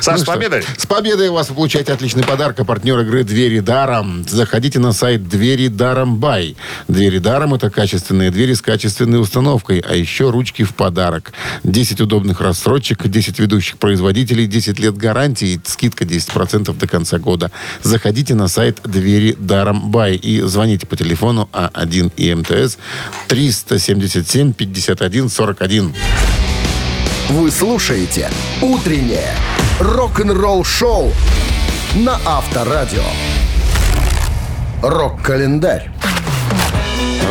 Саш, 0.00 0.14
Ну 0.14 0.18
с 0.18 0.22
что, 0.22 0.32
победой! 0.32 0.64
С 0.76 0.86
победой 0.86 1.30
вас 1.30 1.48
вы 1.48 1.54
получаете 1.54 1.92
отличный 1.92 2.24
подарок. 2.24 2.58
А 2.60 2.64
партнер 2.64 2.98
игры 3.00 3.24
«Двери 3.24 3.60
даром». 3.60 4.24
Заходите 4.28 4.78
на 4.78 4.92
сайт 4.92 5.28
«Двери 5.28 5.68
даром 5.68 6.18
бай». 6.18 6.56
«Двери 6.88 7.18
даром»— 7.18 7.54
это 7.54 7.70
качественные 7.70 8.30
двери 8.30 8.54
с 8.54 8.62
качественной 8.62 9.20
установкой. 9.20 9.80
А 9.80 9.94
еще 9.94 10.30
ручки 10.30 10.62
в 10.62 10.74
подарок. 10.74 11.32
10 11.62 12.00
удобных 12.00 12.40
рассрочек, 12.40 13.06
10 13.06 13.38
ведущих 13.38 13.78
производителей, 13.78 14.46
10 14.46 14.78
лет 14.78 14.96
гарантии, 14.96 15.60
скидка 15.64 16.04
10% 16.04 16.76
до 16.76 16.86
конца 16.86 17.18
года. 17.18 17.50
Заходите 17.82 18.34
на 18.34 18.48
сайт 18.48 18.80
«Двери 18.84 19.36
даром 19.38 19.90
бай» 19.90 20.16
и 20.16 20.40
звоните 20.42 20.86
по 20.86 20.96
телефону 20.96 21.48
А1 21.52 22.12
и 22.16 22.34
МТС 22.34 22.78
377 23.28 24.52
51 24.52 25.28
41. 25.28 25.94
Вы 27.30 27.50
слушаете 27.50 28.28
«Утреннее 28.60 29.30
рок-н-ролл-шоу» 29.80 31.10
на 31.94 32.20
Авторадио. 32.26 33.00
Рок-календарь. 34.82 35.88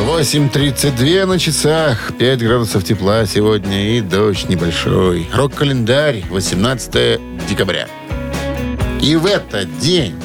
8.32 0.08 1.26
на 1.26 1.38
часах, 1.38 2.12
5 2.18 2.40
градусов 2.40 2.84
тепла 2.84 3.28
сегодня 3.28 3.96
и 3.96 4.02
дождь 4.02 4.50
небольшой. 4.50 5.30
Рок-календарь, 5.32 6.24
18 6.30 7.20
декабря. 7.48 7.88
И 9.00 9.16
в 9.16 9.28
этот 9.28 9.78
день, 9.78 10.16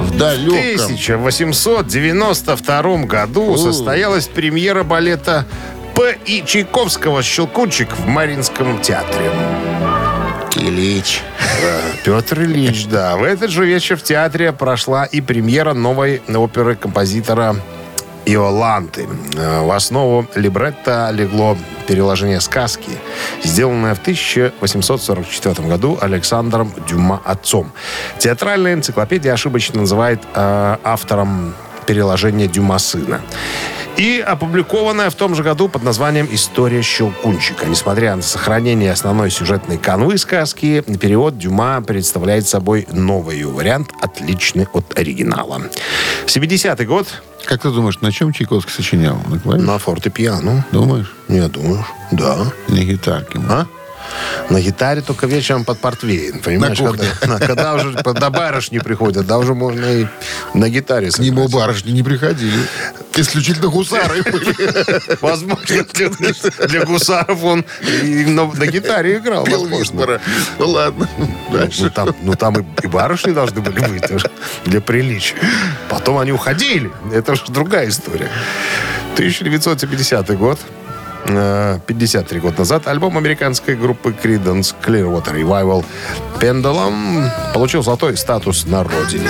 в 0.00 0.10
В 0.10 0.18
далеком... 0.18 0.56
1892 0.56 2.96
году 3.04 3.52
У. 3.52 3.56
состоялась 3.56 4.26
премьера 4.26 4.82
балета 4.82 5.46
П. 5.94 6.18
И. 6.26 6.42
Чайковского 6.44 7.22
«Щелкунчик» 7.22 7.96
в 7.96 8.06
Мариинском 8.06 8.80
театре. 8.80 9.30
Ильич. 10.56 11.20
Петр 12.04 12.42
Ильич, 12.42 12.86
да. 12.86 13.16
В 13.16 13.22
этот 13.22 13.50
же 13.50 13.64
вечер 13.64 13.96
в 13.96 14.02
театре 14.02 14.52
прошла 14.52 15.04
и 15.04 15.20
премьера 15.20 15.72
новой 15.72 16.20
оперы 16.28 16.74
композитора 16.76 17.56
Иоланты. 18.26 19.06
Э, 19.36 19.60
В 19.60 19.70
основу 19.70 20.26
либретто 20.34 21.10
легло 21.12 21.56
переложение 21.86 22.40
сказки, 22.40 22.90
сделанное 23.42 23.94
в 23.94 23.98
1844 24.00 25.68
году 25.68 25.98
Александром 26.00 26.72
Дюма 26.88 27.20
отцом. 27.24 27.70
Театральная 28.18 28.74
энциклопедия 28.74 29.32
ошибочно 29.32 29.80
называет 29.80 30.22
э, 30.34 30.76
автором 30.82 31.54
переложения 31.86 32.46
Дюма 32.46 32.78
сына. 32.78 33.20
И 33.96 34.18
опубликованная 34.18 35.08
в 35.08 35.14
том 35.14 35.36
же 35.36 35.44
году 35.44 35.68
под 35.68 35.84
названием 35.84 36.28
«История 36.32 36.82
Щелкунчика». 36.82 37.66
Несмотря 37.66 38.16
на 38.16 38.22
сохранение 38.22 38.90
основной 38.90 39.30
сюжетной 39.30 39.78
канвы 39.78 40.18
сказки, 40.18 40.82
перевод 41.00 41.38
Дюма 41.38 41.80
представляет 41.80 42.48
собой 42.48 42.88
новый 42.90 43.44
вариант, 43.44 43.92
отличный 44.00 44.66
от 44.72 44.98
оригинала. 44.98 45.62
70-й 46.26 46.86
год 46.86 47.06
Как 47.44 47.62
ты 47.62 47.70
думаешь, 47.70 48.00
на 48.00 48.10
чем 48.10 48.32
Чайковский 48.32 48.72
сочинял? 48.72 49.16
На 49.44 49.56
на 49.56 49.78
фортепиано. 49.78 50.66
Думаешь? 50.72 51.14
Я 51.28 51.48
думаю, 51.48 51.84
да. 52.10 52.52
На 52.68 52.78
гитарке. 52.80 53.38
А? 53.48 53.66
На 54.50 54.60
гитаре 54.60 55.00
только 55.00 55.26
вечером 55.26 55.64
под 55.64 55.78
портвейн, 55.78 56.40
понимаешь? 56.40 56.78
На 56.80 56.88
кухне. 56.88 57.08
Когда, 57.20 57.38
когда 57.38 57.74
уже 57.74 57.92
до 57.92 58.30
барышни 58.30 58.78
приходят, 58.78 59.26
да 59.26 59.38
уже 59.38 59.54
можно 59.54 59.84
и 59.84 60.06
на 60.54 60.68
гитаре 60.68 61.10
К 61.10 61.18
нему 61.18 61.48
барышни 61.48 61.90
не 61.92 62.02
приходили. 62.02 62.58
Исключительно 63.16 63.68
гусары. 63.68 64.22
Возможно, 65.20 65.64
для, 66.68 66.84
гусаров 66.84 67.42
он 67.44 67.64
на, 67.82 68.66
гитаре 68.66 69.18
играл. 69.18 69.44
Возможно. 69.44 69.78
Виспора. 69.78 70.20
Ну 70.58 70.68
ладно. 70.68 71.08
Ну 71.18 71.28
Дальше. 71.52 71.90
там, 71.90 72.14
ну, 72.22 72.34
там 72.34 72.60
и, 72.82 72.86
барышни 72.86 73.32
должны 73.32 73.60
были 73.60 73.80
быть 73.80 74.04
для 74.64 74.80
приличия. 74.80 75.36
Потом 75.88 76.18
они 76.18 76.32
уходили. 76.32 76.90
Это 77.12 77.32
уже 77.32 77.44
другая 77.48 77.88
история. 77.88 78.30
1970 79.14 80.36
год. 80.36 80.58
Э, 81.26 81.78
53 81.86 82.40
года 82.40 82.58
назад 82.58 82.86
альбом 82.88 83.18
американской 83.18 83.76
группы 83.76 84.10
Creedence 84.10 84.74
Clearwater 84.84 85.34
Revival 85.34 85.84
Pendulum 86.40 87.28
получил 87.52 87.82
золотой 87.82 88.16
статус 88.16 88.66
на 88.66 88.84
родине. 88.84 89.28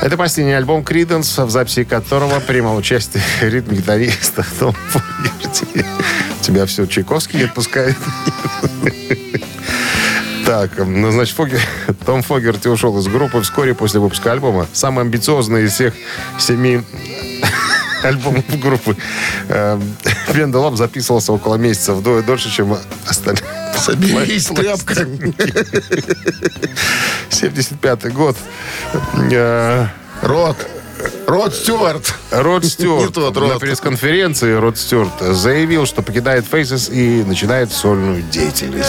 Это 0.00 0.16
последний 0.16 0.52
альбом 0.52 0.82
Creedence, 0.82 1.44
в 1.44 1.50
записи 1.50 1.84
которого 1.84 2.40
принимал 2.40 2.76
участие 2.76 3.22
ритм-гитариста 3.40 4.46
Том 4.58 4.72
Фогерти. 4.72 5.84
Тебя 6.40 6.66
все 6.66 6.86
Чайковский 6.86 7.44
отпускает. 7.44 7.96
Так, 10.48 10.70
ну, 10.78 11.10
значит, 11.10 11.36
Фогер, 11.36 11.60
Том 12.06 12.22
Фогерти 12.22 12.68
ушел 12.68 12.98
из 12.98 13.06
группы 13.06 13.42
вскоре 13.42 13.74
после 13.74 14.00
выпуска 14.00 14.32
альбома. 14.32 14.66
Самый 14.72 15.04
амбициозный 15.04 15.64
из 15.64 15.74
всех 15.74 15.92
семи 16.38 16.80
альбомов 18.02 18.58
группы. 18.58 18.96
Пендалом 20.32 20.78
записывался 20.78 21.34
около 21.34 21.56
месяца 21.56 21.92
вдвое 21.92 22.22
дольше, 22.22 22.50
чем 22.50 22.78
остальные. 23.06 23.44
Соберись, 23.76 24.46
тряпка. 24.46 24.94
75 27.28 28.12
год. 28.14 28.34
Э, 29.30 29.86
Рот. 30.22 30.56
Рот 31.26 31.54
Стюарт. 31.54 32.14
Род 32.30 32.64
Стюарт 32.64 33.12
тот 33.12 33.34
на 33.34 33.40
Род. 33.40 33.60
пресс-конференции 33.60 34.54
Род 34.54 34.78
Стюарт 34.78 35.20
заявил, 35.20 35.84
что 35.84 36.00
покидает 36.00 36.46
Faces 36.50 36.90
и 36.90 37.22
начинает 37.22 37.70
сольную 37.70 38.22
деятельность. 38.22 38.88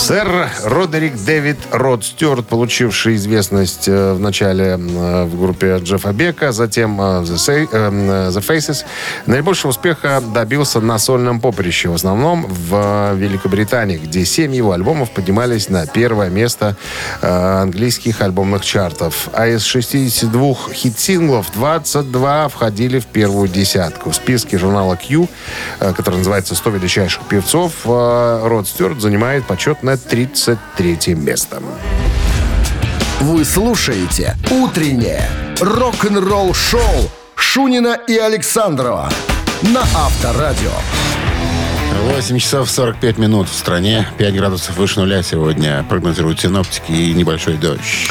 Сэр 0.00 0.48
Родерик 0.64 1.14
Дэвид 1.26 1.58
Род 1.72 2.04
Стюарт, 2.04 2.46
получивший 2.48 3.16
известность 3.16 3.86
э, 3.86 4.14
в 4.14 4.18
начале 4.18 4.64
э, 4.64 5.24
в 5.24 5.38
группе 5.38 5.76
Джеффа 5.76 6.12
Бека, 6.14 6.52
затем 6.52 6.98
э, 6.98 7.22
The, 7.22 8.40
Faces, 8.40 8.86
наибольшего 9.26 9.70
успеха 9.70 10.22
добился 10.32 10.80
на 10.80 10.98
сольном 10.98 11.38
поприще, 11.38 11.90
в 11.90 11.94
основном 11.94 12.46
в 12.48 13.12
Великобритании, 13.14 13.98
где 13.98 14.24
семь 14.24 14.54
его 14.54 14.72
альбомов 14.72 15.10
поднимались 15.10 15.68
на 15.68 15.86
первое 15.86 16.30
место 16.30 16.76
английских 17.20 18.22
альбомных 18.22 18.64
чартов. 18.64 19.28
А 19.34 19.48
из 19.48 19.64
62 19.64 20.54
хит-синглов 20.72 21.52
22 21.52 22.48
входили 22.48 23.00
в 23.00 23.06
первую 23.06 23.48
десятку. 23.48 24.10
В 24.10 24.14
списке 24.14 24.56
журнала 24.56 24.96
Q, 24.96 25.28
который 25.78 26.16
называется 26.16 26.54
«100 26.54 26.72
величайших 26.72 27.22
певцов», 27.24 27.84
Род 27.84 28.66
Стюарт 28.66 29.00
занимает 29.00 29.46
почетное 29.46 29.89
33 29.96 31.14
место. 31.14 31.62
Вы 33.20 33.44
слушаете 33.44 34.36
«Утреннее 34.50 35.28
рок-н-ролл-шоу» 35.60 37.10
Шунина 37.34 37.98
и 38.06 38.16
Александрова 38.16 39.10
на 39.62 39.80
Авторадио. 39.80 40.72
8 42.14 42.38
часов 42.38 42.70
45 42.70 43.18
минут 43.18 43.48
в 43.48 43.54
стране. 43.54 44.06
5 44.18 44.34
градусов 44.34 44.76
выше 44.76 45.00
нуля 45.00 45.22
сегодня. 45.22 45.84
Прогнозируют 45.88 46.40
синоптики 46.40 46.92
и 46.92 47.12
небольшой 47.12 47.54
дождь. 47.54 48.10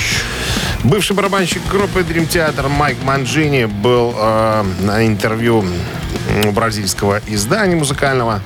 Бывший 0.83 1.15
барабанщик 1.15 1.61
группы 1.71 2.01
Dream 2.01 2.27
Theater 2.27 2.69
Майк 2.69 2.97
Манджини 3.03 3.65
был 3.65 4.13
э, 4.15 4.63
на 4.81 5.05
интервью 5.05 5.65
у 6.45 6.51
бразильского 6.51 7.21
издания 7.27 7.75
музыкального. 7.75 8.41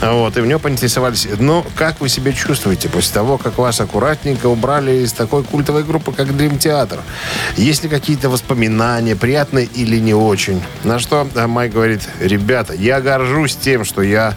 Вот, 0.00 0.36
и 0.36 0.40
в 0.40 0.46
него 0.46 0.58
поинтересовались, 0.58 1.26
ну, 1.38 1.64
как 1.74 2.00
вы 2.00 2.08
себя 2.08 2.32
чувствуете 2.32 2.88
после 2.88 3.14
того, 3.14 3.38
как 3.38 3.58
вас 3.58 3.80
аккуратненько 3.80 4.46
убрали 4.46 4.92
из 5.04 5.12
такой 5.12 5.42
культовой 5.42 5.84
группы, 5.84 6.12
как 6.12 6.28
Dream 6.28 6.58
Theater? 6.58 7.00
Есть 7.56 7.82
ли 7.82 7.88
какие-то 7.88 8.28
воспоминания, 8.28 9.16
приятные 9.16 9.64
или 9.64 9.98
не 9.98 10.14
очень? 10.14 10.62
На 10.84 10.98
что 10.98 11.26
э, 11.34 11.46
Майк 11.46 11.72
говорит, 11.72 12.02
ребята, 12.20 12.74
я 12.74 13.00
горжусь 13.00 13.56
тем, 13.56 13.84
что 13.84 14.02
я 14.02 14.34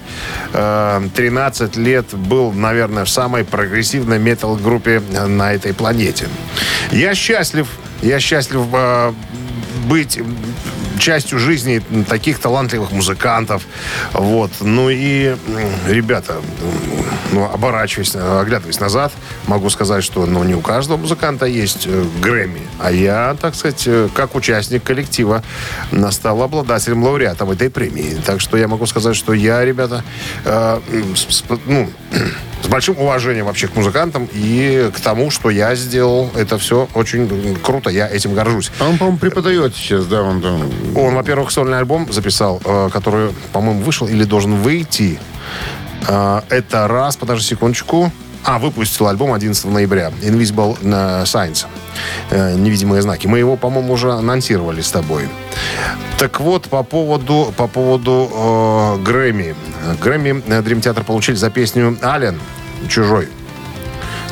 э, 0.54 1.02
13 1.14 1.76
лет 1.76 2.14
был, 2.14 2.54
наверное, 2.54 3.04
в 3.04 3.10
самой 3.10 3.44
прогрессивной 3.44 4.20
метал-группе 4.20 5.02
на 5.28 5.54
этой 5.54 5.74
планете. 5.74 6.28
Я 6.92 7.14
счастлив, 7.16 7.68
я 8.02 8.20
счастлив 8.20 8.62
э, 8.72 9.14
быть 9.88 10.20
частью 11.00 11.40
жизни 11.40 11.82
таких 12.08 12.40
талантливых 12.40 12.92
музыкантов. 12.92 13.64
Вот. 14.14 14.52
Ну 14.62 14.90
и, 14.90 15.36
ребята, 15.88 16.36
ну, 17.32 17.46
оборачиваясь, 17.46 18.16
оглядываясь 18.16 18.80
назад, 18.80 19.12
могу 19.48 19.70
сказать, 19.70 20.04
что 20.04 20.26
ну, 20.26 20.44
не 20.44 20.56
у 20.56 20.62
каждого 20.62 20.98
музыканта 20.98 21.46
есть 21.46 21.86
э, 21.86 22.06
Грэмми. 22.22 22.62
А 22.80 22.92
я, 22.92 23.36
так 23.40 23.56
сказать, 23.56 23.84
э, 23.88 24.10
как 24.14 24.36
участник 24.36 24.84
коллектива, 24.84 25.44
стал 26.12 26.42
обладателем 26.42 27.04
лауреатом 27.04 27.52
этой 27.52 27.70
премии. 27.70 28.18
Так 28.26 28.42
что 28.42 28.58
я 28.58 28.68
могу 28.68 28.86
сказать, 28.86 29.16
что 29.16 29.34
я, 29.34 29.64
ребята, 29.64 30.04
э, 30.46 30.80
ну, 31.66 31.90
с 32.62 32.68
большим 32.68 32.98
уважением 33.00 33.46
вообще 33.46 33.68
к 33.68 33.76
музыкантам 33.76 34.28
и 34.34 34.92
к 34.94 35.00
тому, 35.00 35.32
что 35.32 35.50
я 35.50 35.76
сделал. 35.76 36.30
Это 36.36 36.58
все 36.58 36.88
очень 36.94 37.56
круто. 37.62 37.90
Я 37.90 38.08
этим 38.08 38.34
горжусь. 38.34 38.72
А 38.80 38.90
он, 38.90 38.98
по-моему, 38.98 39.18
преподает 39.18 39.76
сейчас, 39.76 40.06
да, 40.06 40.22
он 40.22 40.42
там... 40.42 40.70
Он, 40.96 41.16
во-первых, 41.16 41.52
сольный 41.52 41.78
альбом 41.78 42.12
записал, 42.12 42.62
э, 42.64 42.90
который, 42.92 43.30
по-моему, 43.54 43.82
вышел 43.82 44.08
или 44.08 44.24
должен 44.24 44.56
выйти. 44.56 45.20
Э, 46.08 46.42
Это 46.50 46.88
раз, 46.88 47.18
подожди 47.18 47.46
секундочку. 47.46 48.12
А, 48.50 48.58
выпустил 48.58 49.08
альбом 49.08 49.32
11 49.32 49.66
ноября. 49.66 50.12
Invisible 50.24 50.76
э, 50.82 51.24
Signs. 51.24 51.68
Э, 52.32 52.56
Невидимые 52.56 53.04
знаки. 53.04 53.28
Мы 53.28 53.38
его, 53.38 53.58
по-моему, 53.58 53.94
уже 53.94 54.12
анонсировали 54.12 54.82
с 54.82 54.90
тобой. 54.90 55.30
Так 56.18 56.40
вот, 56.40 56.68
по 56.68 56.82
поводу, 56.82 57.54
по 57.56 57.68
поводу 57.68 58.28
э, 58.34 59.04
Грэмми. 59.04 59.54
Грэмми 60.02 60.42
э, 60.48 60.62
Dream 60.64 60.82
Theater 60.82 61.04
получили 61.04 61.36
за 61.36 61.52
песню 61.52 61.96
«Ален» 62.02 62.40
«Чужой». 62.88 63.30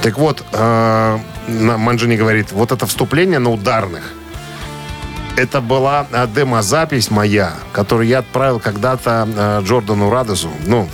Так 0.01 0.17
вот, 0.17 0.43
э, 0.51 1.19
Манджини 1.47 2.15
говорит, 2.15 2.51
вот 2.53 2.71
это 2.71 2.88
вступление 2.88 3.38
на 3.38 3.51
ударных, 3.51 4.13
это 5.38 5.62
была 5.62 6.08
э, 6.12 6.28
демозапись 6.36 7.12
моя, 7.12 7.54
которую 7.71 8.08
я 8.08 8.19
отправил 8.19 8.60
когда-то 8.60 9.28
э, 9.38 9.62
Джордану 9.63 10.10
Радосу, 10.10 10.50
ну, 10.65 10.89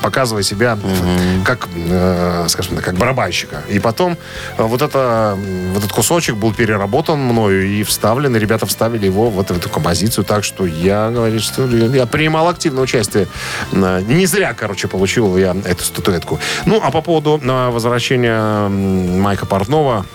показывая 0.00 0.42
себя 0.42 0.76
в- 0.76 1.44
как, 1.44 1.68
э, 1.76 2.46
скажем 2.48 2.76
так, 2.76 2.84
как 2.86 2.94
барабанщика. 2.94 3.62
И 3.68 3.78
потом 3.78 4.16
э, 4.56 4.62
вот, 4.62 4.80
это, 4.82 5.36
вот 5.74 5.78
этот 5.78 5.92
кусочек 5.92 6.36
был 6.36 6.54
переработан 6.54 7.18
мною 7.18 7.66
и 7.66 7.82
вставлен, 7.82 8.34
и 8.34 8.38
ребята 8.38 8.64
вставили 8.66 9.04
его 9.06 9.28
вот 9.30 9.50
в 9.50 9.56
эту 9.56 9.68
композицию, 9.68 10.24
так 10.24 10.42
что 10.42 10.64
я, 10.64 11.10
говорю, 11.10 11.38
что 11.38 11.66
я 11.66 12.06
принимал 12.06 12.48
активное 12.48 12.82
участие. 12.82 13.28
Не 13.72 14.26
зря, 14.26 14.54
короче, 14.54 14.88
получил 14.88 15.36
я 15.36 15.54
эту 15.64 15.84
статуэтку. 15.84 16.40
Ну, 16.64 16.80
а 16.82 16.90
по 16.90 17.02
поводу 17.02 17.40
возвращения 17.42 18.68
Майка 18.68 19.44
Портнова, 19.46 20.06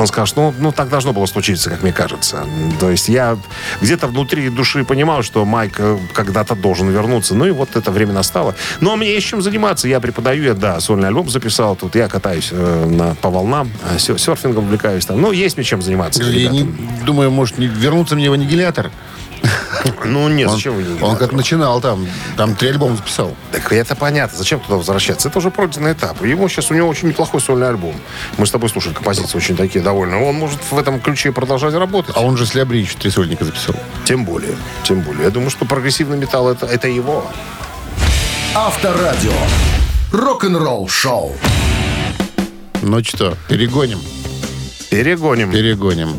он 0.00 0.06
скажет, 0.06 0.36
ну, 0.36 0.54
ну, 0.58 0.72
так 0.72 0.88
должно 0.88 1.12
было 1.12 1.26
случиться, 1.26 1.70
как 1.70 1.82
мне 1.82 1.92
кажется. 1.92 2.46
То 2.80 2.90
есть 2.90 3.08
я 3.08 3.38
где-то 3.80 4.06
внутри 4.06 4.48
души 4.48 4.84
понимал, 4.84 5.22
что 5.22 5.44
Майк 5.44 5.74
э, 5.78 5.98
когда-то 6.14 6.54
должен 6.54 6.88
вернуться. 6.88 7.34
Ну 7.34 7.46
и 7.46 7.50
вот 7.50 7.76
это 7.76 7.90
время 7.90 8.12
настало. 8.12 8.54
Но 8.80 8.96
мне 8.96 9.12
есть 9.12 9.26
чем 9.26 9.42
заниматься. 9.42 9.88
Я 9.88 10.00
преподаю, 10.00 10.44
я, 10.44 10.54
да, 10.54 10.80
сольный 10.80 11.08
альбом 11.08 11.28
записал. 11.28 11.76
Тут 11.76 11.94
я 11.94 12.08
катаюсь 12.08 12.48
э, 12.52 12.86
на, 12.86 13.14
по 13.16 13.30
волнам, 13.30 13.70
э, 13.90 13.98
сер- 13.98 14.18
серфингом 14.18 14.64
увлекаюсь. 14.64 15.06
Там. 15.06 15.20
Ну, 15.20 15.32
есть 15.32 15.56
мне 15.56 15.64
чем 15.64 15.82
заниматься. 15.82 16.22
Я 16.22 16.50
не, 16.50 16.62
думаю, 17.04 17.30
может, 17.30 17.58
не 17.58 17.66
вернуться 17.66 18.14
мне 18.14 18.30
в 18.30 18.32
аннигилятор. 18.32 18.90
Ну 20.04 20.28
нет, 20.28 20.48
Он, 20.48 20.54
зачем 20.56 20.74
вы 20.74 20.82
не 20.82 21.02
он 21.02 21.16
как 21.16 21.32
начинал 21.32 21.80
там, 21.80 22.06
там 22.36 22.54
три 22.54 22.70
альбома 22.70 22.96
записал. 22.96 23.34
Так 23.52 23.72
это 23.72 23.94
понятно. 23.94 24.38
Зачем 24.38 24.60
туда 24.60 24.76
возвращаться? 24.76 25.28
Это 25.28 25.38
уже 25.38 25.50
пройденный 25.50 25.92
этап. 25.92 26.24
Ему 26.24 26.48
сейчас 26.48 26.70
у 26.70 26.74
него 26.74 26.88
очень 26.88 27.08
неплохой 27.08 27.40
сольный 27.40 27.68
альбом. 27.68 27.94
Мы 28.36 28.46
с 28.46 28.50
тобой 28.50 28.68
слушали 28.68 28.94
композиции 28.94 29.36
очень 29.36 29.56
такие 29.56 29.82
довольно. 29.84 30.22
Он 30.22 30.34
может 30.36 30.58
в 30.70 30.78
этом 30.78 31.00
ключе 31.00 31.32
продолжать 31.32 31.74
работать. 31.74 32.16
А 32.16 32.20
он 32.20 32.36
же 32.36 32.46
с 32.46 32.54
Лябрич 32.54 32.94
три 32.94 33.10
сольника 33.10 33.44
записал. 33.44 33.74
Тем 34.04 34.24
более. 34.24 34.56
Тем 34.84 35.00
более. 35.00 35.24
Я 35.24 35.30
думаю, 35.30 35.50
что 35.50 35.64
прогрессивный 35.64 36.16
металл 36.16 36.48
это, 36.48 36.66
это 36.66 36.88
его. 36.88 37.24
Авторадио. 38.54 39.32
Рок-н-ролл 40.12 40.88
шоу. 40.88 41.36
Ну 42.80 43.04
что, 43.04 43.36
перегоним? 43.48 44.00
Перегоним. 44.90 45.50
Перегоним. 45.50 46.16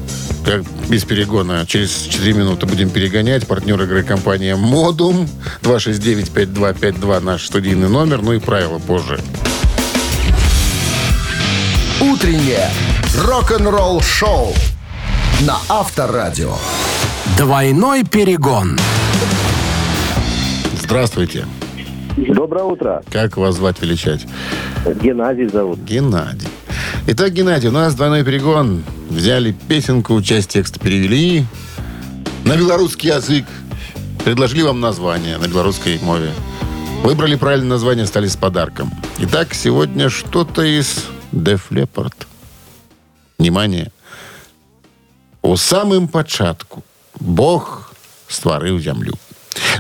Как 0.50 0.64
без 0.90 1.06
перегона. 1.06 1.64
Через 1.68 2.08
4 2.10 2.34
минуты 2.34 2.66
будем 2.66 2.90
перегонять. 2.90 3.46
Партнер 3.46 3.80
игры 3.84 4.02
компания 4.02 4.56
Модум. 4.56 5.30
269-5252 5.62 7.20
наш 7.20 7.46
студийный 7.46 7.88
номер. 7.88 8.24
Ну 8.24 8.34
и 8.34 8.40
правила 8.40 8.80
позже. 8.80 9.20
Утреннее 12.02 12.68
рок-н-ролл 13.16 14.02
шоу 14.02 14.52
на 15.46 15.60
Авторадио. 15.70 16.56
Двойной 17.38 18.04
перегон. 18.04 18.76
Здравствуйте. 20.82 21.46
Доброе 22.18 22.64
утро. 22.64 23.04
Как 23.12 23.38
вас 23.38 23.54
звать, 23.54 23.80
величать? 23.84 24.26
Геннадий 25.00 25.48
зовут. 25.48 25.78
Геннадий. 25.84 26.48
Итак, 27.07 27.33
Геннадий, 27.33 27.69
у 27.69 27.73
нас 27.73 27.95
двойной 27.95 28.25
перегон. 28.25 28.83
Взяли 29.11 29.53
песенку, 29.53 30.21
часть 30.23 30.51
текста 30.51 30.81
перевели 30.81 31.45
на 32.45 32.57
белорусский 32.57 33.11
язык. 33.11 33.45
Предложили 34.25 34.63
вам 34.63 34.81
название 34.81 35.39
на 35.39 35.47
белорусской 35.49 35.99
мове. 36.01 36.33
Выбрали 37.03 37.37
правильное 37.37 37.71
название, 37.71 38.07
стали 38.07 38.27
с 38.27 38.37
подарком. 38.37 38.91
Итак, 39.19 39.53
сегодня 39.55 40.09
что-то 40.09 40.63
из 40.63 41.05
Def 41.33 41.61
Leppard. 41.71 42.15
Внимание. 43.39 43.93
У 45.43 45.57
самым 45.57 46.09
пачатку 46.09 46.83
Бог 47.21 47.93
стварыў 48.29 48.81
зямлю. 48.81 49.13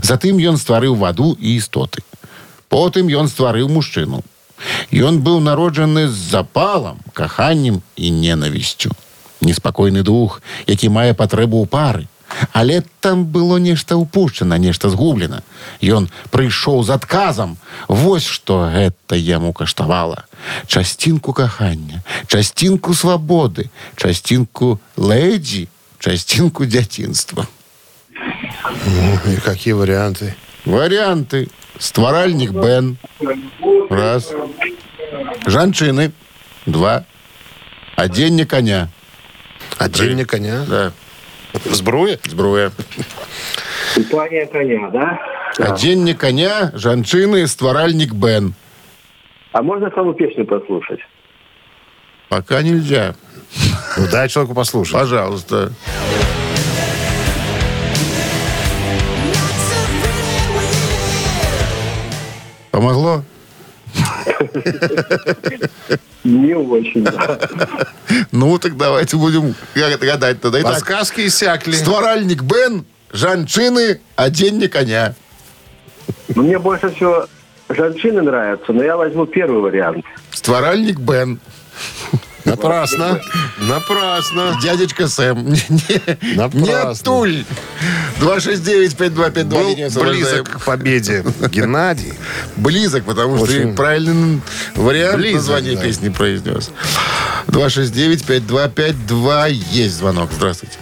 Затым 0.02 0.36
ён 0.36 0.58
стварыў 0.60 0.94
ваду 0.94 1.32
і 1.40 1.56
істоты. 1.56 2.02
Потым 2.68 3.08
ён 3.08 3.28
стварыў 3.28 3.68
мужчыну. 3.68 4.22
Ён 4.92 5.20
быў 5.20 5.40
народжаны 5.40 6.08
з 6.08 6.14
запалам, 6.14 6.98
каханнем 7.12 7.82
і 7.96 8.10
ненавісцю. 8.10 8.90
Неспакойны 9.40 10.02
дух, 10.02 10.40
які 10.66 10.88
мае 10.88 11.12
патрэбу 11.12 11.60
ў 11.60 11.66
пары. 11.66 12.04
Але 12.52 12.82
там 13.00 13.24
было 13.26 13.58
нешта 13.58 13.96
ўпушчана, 13.96 14.58
нешта 14.58 14.90
згублена. 14.90 15.42
Ён 15.82 16.08
прыйшоў 16.30 16.82
з 16.82 16.90
адказам. 16.94 17.56
Вось 17.88 18.26
што 18.26 18.70
гэта 18.70 19.14
яму 19.16 19.52
каштавала. 19.52 20.24
Часцінку 20.66 21.32
кахання, 21.32 22.02
часцінку 22.26 22.94
свабоды, 22.94 23.70
часцінку 23.96 24.78
лэдзі, 24.96 25.68
часцінку 25.98 26.66
дзяцінства. 26.66 27.46
И 29.26 29.36
какие 29.44 29.74
варианты? 29.74 30.34
Варианты. 30.64 31.48
Стваральник 31.79 32.51
Бен. 32.51 32.97
Раз. 33.89 34.31
Жанчыны. 35.45 36.11
Два. 36.65 37.05
Оденне 37.95 38.45
коня. 38.45 38.89
Отдельник 39.77 40.29
коня. 40.29 40.65
Да. 40.67 40.91
Сбруя? 41.65 42.19
Збруя. 42.25 42.71
Купание 43.95 44.45
коня, 44.45 44.89
да? 44.89 45.19
Оденне 45.57 46.13
коня, 46.13 46.71
жанчыны, 46.73 47.47
стваральник 47.47 48.13
Бен. 48.13 48.53
А 49.51 49.61
можно 49.63 49.89
саму 49.91 50.13
песню 50.13 50.45
послушать? 50.45 50.99
Пока 52.29 52.61
нельзя. 52.61 53.15
Ну, 53.97 54.07
дай 54.11 54.29
человеку 54.29 54.53
послушать. 54.53 54.93
Пожалуйста. 54.93 55.73
Помогло? 62.79 63.23
Не 66.23 66.53
очень, 66.53 67.03
да. 67.03 67.37
Ну, 68.31 68.57
так 68.57 68.77
давайте 68.77 69.17
будем 69.17 69.53
гадать 69.75 70.39
тогда. 70.39 70.61
Итак, 70.61 70.75
Подсказки 70.75 71.27
иссякли. 71.27 71.73
стваральник 71.73 72.41
Бен, 72.41 72.85
жанчыны, 73.11 73.99
оденне 74.15 74.69
коня. 74.69 75.13
Но 76.33 76.43
Мне 76.43 76.57
больше 76.57 76.89
всего 76.95 77.27
женщины 77.67 78.21
нравятся, 78.21 78.71
но 78.71 78.81
я 78.81 78.95
возьму 78.95 79.25
первый 79.25 79.61
вариант. 79.61 80.05
Стваральник 80.31 80.99
Бен. 80.99 81.41
Напрасно. 82.45 83.19
Напрасно. 83.59 84.57
Дядечка 84.61 85.07
Сэм. 85.07 85.47
Напрасно. 86.35 86.59
не 86.59 86.71
оттуль. 86.71 87.43
269-5252. 88.19 89.43
Был 89.43 89.75
близок 90.03 90.49
к 90.49 90.65
победе. 90.65 91.23
Геннадий. 91.49 92.13
Близок, 92.55 93.03
потому 93.03 93.35
что 93.37 93.45
Очень 93.45 93.75
правильный 93.75 94.41
вариант 94.75 95.17
Близок, 95.17 95.35
названия 95.35 95.75
да. 95.75 95.81
песни 95.83 96.09
произнес. 96.09 96.71
269-5252. 97.47 99.49
Есть 99.49 99.97
звонок. 99.97 100.29
Здравствуйте. 100.31 100.77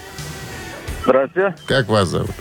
Здравствуйте. 1.03 1.55
Как 1.65 1.87
вас 1.87 2.09
зовут? 2.09 2.31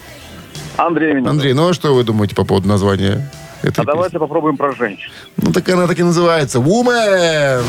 Андрей 0.76 1.14
меня 1.14 1.30
Андрей, 1.30 1.54
ну 1.54 1.68
а 1.70 1.74
что 1.74 1.94
вы 1.94 2.04
думаете 2.04 2.34
по 2.34 2.44
поводу 2.44 2.68
названия 2.68 3.30
этой. 3.62 3.80
А 3.80 3.84
давайте 3.84 4.18
попробуем 4.18 4.56
про 4.58 4.74
женщин. 4.74 5.10
песни? 5.36 5.46
Ну 5.46 5.52
так 5.52 5.66
она 5.70 5.86
так 5.86 5.98
и 5.98 6.02
называется. 6.02 6.58
Woman! 6.58 7.64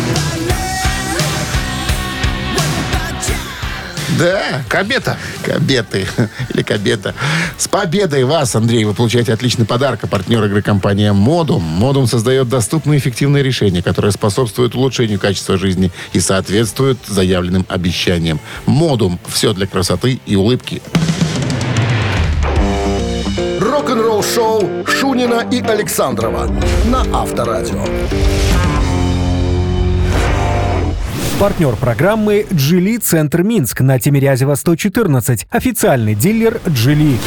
Да, 4.17 4.63
Кабета. 4.67 5.17
Кабеты. 5.43 6.07
Или 6.53 6.63
Кабета. 6.63 7.13
С 7.57 7.67
победой 7.67 8.23
вас, 8.23 8.55
Андрей! 8.55 8.83
Вы 8.83 8.93
получаете 8.93 9.33
отличный 9.33 9.65
подарок. 9.65 9.99
А 10.03 10.07
партнер 10.07 10.43
игры 10.45 10.61
компания 10.61 11.13
Модум. 11.13 11.61
Модум 11.61 12.07
создает 12.07 12.49
доступные 12.49 12.97
и 12.97 12.99
эффективные 12.99 13.43
решения, 13.43 13.83
которые 13.83 14.11
способствуют 14.11 14.75
улучшению 14.75 15.19
качества 15.19 15.57
жизни 15.57 15.91
и 16.13 16.19
соответствуют 16.19 16.99
заявленным 17.07 17.65
обещаниям. 17.69 18.39
Модум. 18.65 19.19
Все 19.27 19.53
для 19.53 19.67
красоты 19.67 20.19
и 20.25 20.35
улыбки. 20.35 20.81
Рок-н-ролл 23.59 24.23
шоу 24.23 24.85
Шунина 24.87 25.45
и 25.51 25.61
Александрова 25.61 26.49
на 26.85 27.01
Авторадио. 27.13 27.85
Партнер 31.39 31.75
программы 31.75 32.47
«Джили 32.51 32.97
Центр 32.97 33.43
Минск» 33.43 33.81
на 33.81 33.99
Тимирязева 33.99 34.55
114. 34.55 35.45
Официальный 35.51 36.15
дилер 36.15 36.59
«Джили». 36.67 37.19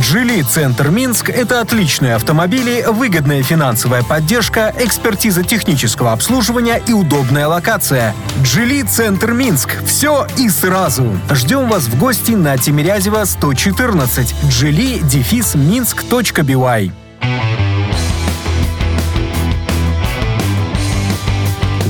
«Джили 0.00 0.42
Центр 0.42 0.90
Минск»— 0.90 1.28
это 1.30 1.60
отличные 1.60 2.14
автомобили, 2.14 2.84
выгодная 2.86 3.42
финансовая 3.42 4.04
поддержка, 4.04 4.72
экспертиза 4.78 5.42
технического 5.42 6.12
обслуживания 6.12 6.80
и 6.86 6.92
удобная 6.92 7.48
локация. 7.48 8.14
«Джили 8.44 8.82
Центр 8.82 9.32
Минск»— 9.32 9.70
все 9.84 10.28
и 10.36 10.48
сразу. 10.50 11.18
Ждем 11.32 11.68
вас 11.68 11.88
в 11.88 11.98
гости 11.98 12.32
на 12.32 12.56
Тимирязева 12.58 13.24
114. 13.24 14.34
«Джили» 14.48 15.00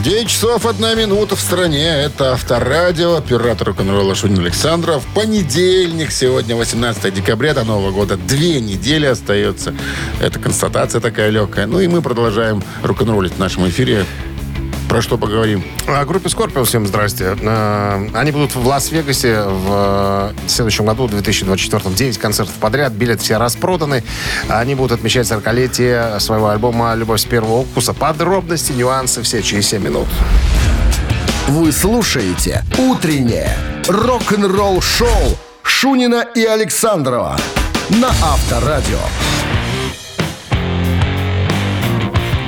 9 0.08 0.26
часов 0.26 0.64
1 0.64 0.98
минута 0.98 1.36
в 1.36 1.40
стране. 1.40 1.86
Это 1.86 2.32
Авторадио, 2.32 3.16
оператор 3.16 3.68
рок-н-ролла 3.68 4.14
Шунин 4.14 4.38
Александров. 4.38 5.04
Понедельник, 5.14 6.12
сегодня 6.12 6.56
18 6.56 7.12
декабря, 7.12 7.52
до 7.52 7.64
Нового 7.64 7.90
года. 7.90 8.16
Две 8.16 8.58
недели 8.58 9.04
остается. 9.04 9.74
Это 10.18 10.38
констатация 10.38 11.02
такая 11.02 11.28
легкая. 11.28 11.66
Ну 11.66 11.78
и 11.78 11.88
мы 11.88 12.00
продолжаем 12.00 12.62
рок-н-роллить 12.82 13.34
в 13.34 13.38
нашем 13.38 13.68
эфире. 13.68 14.06
Про 14.88 15.02
что 15.02 15.18
поговорим? 15.18 15.62
О 15.86 16.04
группе 16.06 16.28
Scorpio 16.28 16.64
всем 16.64 16.86
здрасте. 16.86 17.36
Э, 17.42 18.08
Они 18.14 18.30
будут 18.32 18.54
в 18.54 18.66
Лас-Вегасе 18.66 19.42
в 19.42 19.66
э, 19.68 20.48
следующем 20.48 20.86
году, 20.86 21.06
в 21.06 21.10
2024 21.10 21.94
9 21.94 22.18
концертов 22.18 22.54
подряд. 22.54 22.92
Билеты 22.94 23.22
все 23.22 23.36
распроданы. 23.36 24.02
Они 24.48 24.74
будут 24.74 24.92
отмечать 24.92 25.26
40-летие 25.26 26.18
своего 26.20 26.48
альбома 26.48 26.94
«Любовь 26.94 27.20
с 27.20 27.26
первого 27.26 27.58
укуса». 27.58 27.92
Подробности, 27.92 28.72
нюансы 28.72 29.22
все 29.22 29.42
через 29.42 29.68
7 29.68 29.82
минут. 29.82 30.08
Вы 31.48 31.70
слушаете 31.70 32.64
«Утреннее 32.78 33.56
рок-н-ролл-шоу» 33.88 35.36
Шунина 35.62 36.24
и 36.34 36.44
Александрова 36.44 37.36
на 37.90 38.08
Авторадио. 38.08 38.98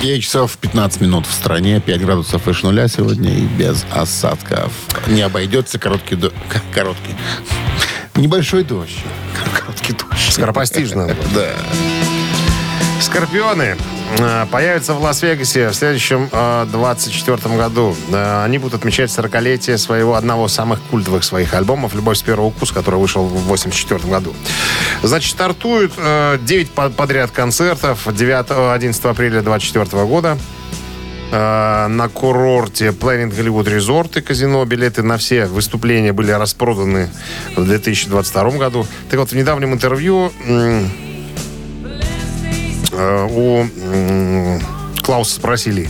9 0.01 0.23
часов 0.23 0.57
15 0.57 1.01
минут 1.01 1.27
в 1.27 1.31
стране, 1.31 1.79
5 1.79 2.01
градусов 2.01 2.45
выше 2.47 2.65
нуля 2.65 2.87
сегодня 2.87 3.33
и 3.37 3.41
без 3.45 3.85
осадков. 3.91 4.71
Не 5.07 5.21
обойдется 5.21 5.77
короткий... 5.77 6.15
до- 6.15 6.33
Короткий. 6.73 7.15
Небольшой 8.15 8.63
дождь. 8.63 8.97
Короткий 9.59 9.93
дождь. 9.93 10.31
Скоропостижно. 10.33 11.15
Да. 11.35 11.53
Скорпионы 13.11 13.75
э, 14.19 14.45
появятся 14.49 14.93
в 14.93 15.01
Лас-Вегасе 15.03 15.67
в 15.69 15.73
следующем 15.73 16.29
э, 16.31 16.65
24 16.71 17.57
году. 17.57 17.93
Э, 18.09 18.43
Они 18.45 18.57
будут 18.57 18.75
отмечать 18.79 19.09
40-летие 19.09 19.77
своего 19.77 20.15
одного 20.15 20.45
из 20.45 20.53
самых 20.53 20.79
культовых 20.83 21.25
своих 21.25 21.53
альбомов 21.53 21.93
«Любовь 21.93 22.17
с 22.17 22.21
первого 22.21 22.45
укуса», 22.47 22.73
который 22.73 23.01
вышел 23.01 23.25
в 23.25 23.47
84 23.47 23.99
году. 24.09 24.33
Значит, 25.03 25.31
стартуют 25.31 25.91
э, 25.97 26.37
9 26.41 26.71
по- 26.71 26.89
подряд 26.89 27.31
концертов 27.31 28.07
9-11 28.07 29.09
апреля 29.09 29.41
24 29.41 30.05
года 30.05 30.37
э, 31.33 31.87
на 31.87 32.07
курорте 32.07 32.87
Planet 32.91 33.35
Hollywood 33.37 33.65
Resort 33.77 34.19
и 34.19 34.21
казино. 34.21 34.63
Билеты 34.63 35.03
на 35.03 35.17
все 35.17 35.47
выступления 35.47 36.13
были 36.13 36.31
распроданы 36.31 37.09
в 37.57 37.65
2022 37.65 38.51
году. 38.51 38.87
Так 39.09 39.19
вот, 39.19 39.31
в 39.31 39.35
недавнем 39.35 39.73
интервью 39.73 40.31
э, 40.45 40.85
у 42.93 43.63
м, 43.63 44.61
Клауса 45.01 45.35
спросили, 45.35 45.89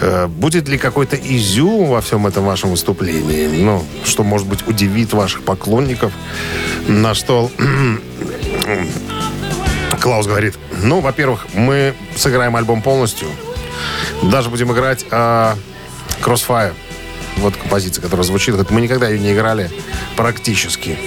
э, 0.00 0.26
будет 0.26 0.68
ли 0.68 0.78
какой-то 0.78 1.16
изюм 1.16 1.88
во 1.88 2.00
всем 2.00 2.26
этом 2.26 2.44
вашем 2.44 2.70
выступлении? 2.70 3.62
Ну, 3.62 3.84
что, 4.04 4.24
может 4.24 4.46
быть, 4.46 4.66
удивит 4.66 5.12
ваших 5.12 5.42
поклонников? 5.42 6.12
На 6.86 7.14
что 7.14 7.50
Клаус 10.00 10.26
говорит, 10.26 10.54
ну, 10.82 11.00
во-первых, 11.00 11.46
мы 11.54 11.94
сыграем 12.16 12.56
альбом 12.56 12.82
полностью. 12.82 13.28
Даже 14.22 14.50
будем 14.50 14.72
играть 14.72 15.04
а, 15.10 15.56
Crossfire. 16.22 16.72
Вот 17.36 17.56
композиция, 17.56 18.02
которая 18.02 18.24
звучит. 18.24 18.70
Мы 18.70 18.80
никогда 18.80 19.08
ее 19.08 19.18
не 19.18 19.32
играли 19.32 19.70
практически. 20.16 20.98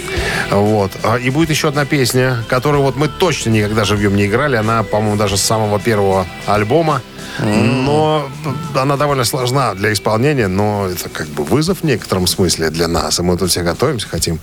Вот. 0.52 0.92
А, 1.04 1.18
И 1.18 1.30
будет 1.30 1.50
еще 1.50 1.70
одна 1.70 1.86
песня, 1.86 2.44
которую 2.48 2.84
вот 2.84 2.96
мы 2.96 3.08
точно 3.08 3.50
никогда 3.50 3.84
живьем 3.84 4.16
не 4.16 4.26
играли. 4.26 4.56
Она, 4.56 4.84
по-моему, 4.84 5.18
даже 5.18 5.38
с 5.38 5.42
самого 5.42 5.80
первого 5.80 6.28
альбома. 6.46 7.02
Но 7.40 8.30
она 8.76 8.98
довольно 8.98 9.24
сложна 9.24 9.74
для 9.74 9.94
исполнения, 9.94 10.48
но 10.48 10.88
это 10.88 11.10
как 11.10 11.28
бы 11.28 11.44
вызов 11.44 11.80
в 11.82 11.84
некотором 11.84 12.28
смысле 12.28 12.70
для 12.70 12.88
нас. 12.88 13.20
И 13.20 13.22
мы 13.24 13.38
тут 13.38 13.50
все 13.50 13.62
готовимся, 13.62 14.08
хотим 14.08 14.40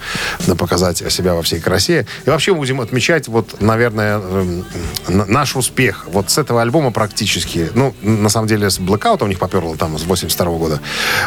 показать 0.59 0.99
себя 1.13 1.35
во 1.35 1.43
всей 1.43 1.61
красе. 1.61 2.07
И 2.25 2.31
вообще 2.31 2.55
будем 2.55 2.81
отмечать, 2.81 3.29
вот, 3.29 3.61
наверное, 3.61 4.19
эм, 4.19 4.65
наш 5.09 5.57
успех. 5.57 6.07
Вот 6.09 6.31
с 6.31 6.39
этого 6.39 6.63
альбома 6.63 6.91
практически, 6.91 7.71
ну, 7.75 7.95
на 8.03 8.29
самом 8.29 8.49
деле, 8.49 8.71
с 8.71 8.79
Blackout 8.79 9.23
у 9.25 9.27
них 9.27 9.39
поперло 9.39 9.77
там 9.77 9.99
с 9.99 10.05
82 10.05 10.47
года. 10.59 10.81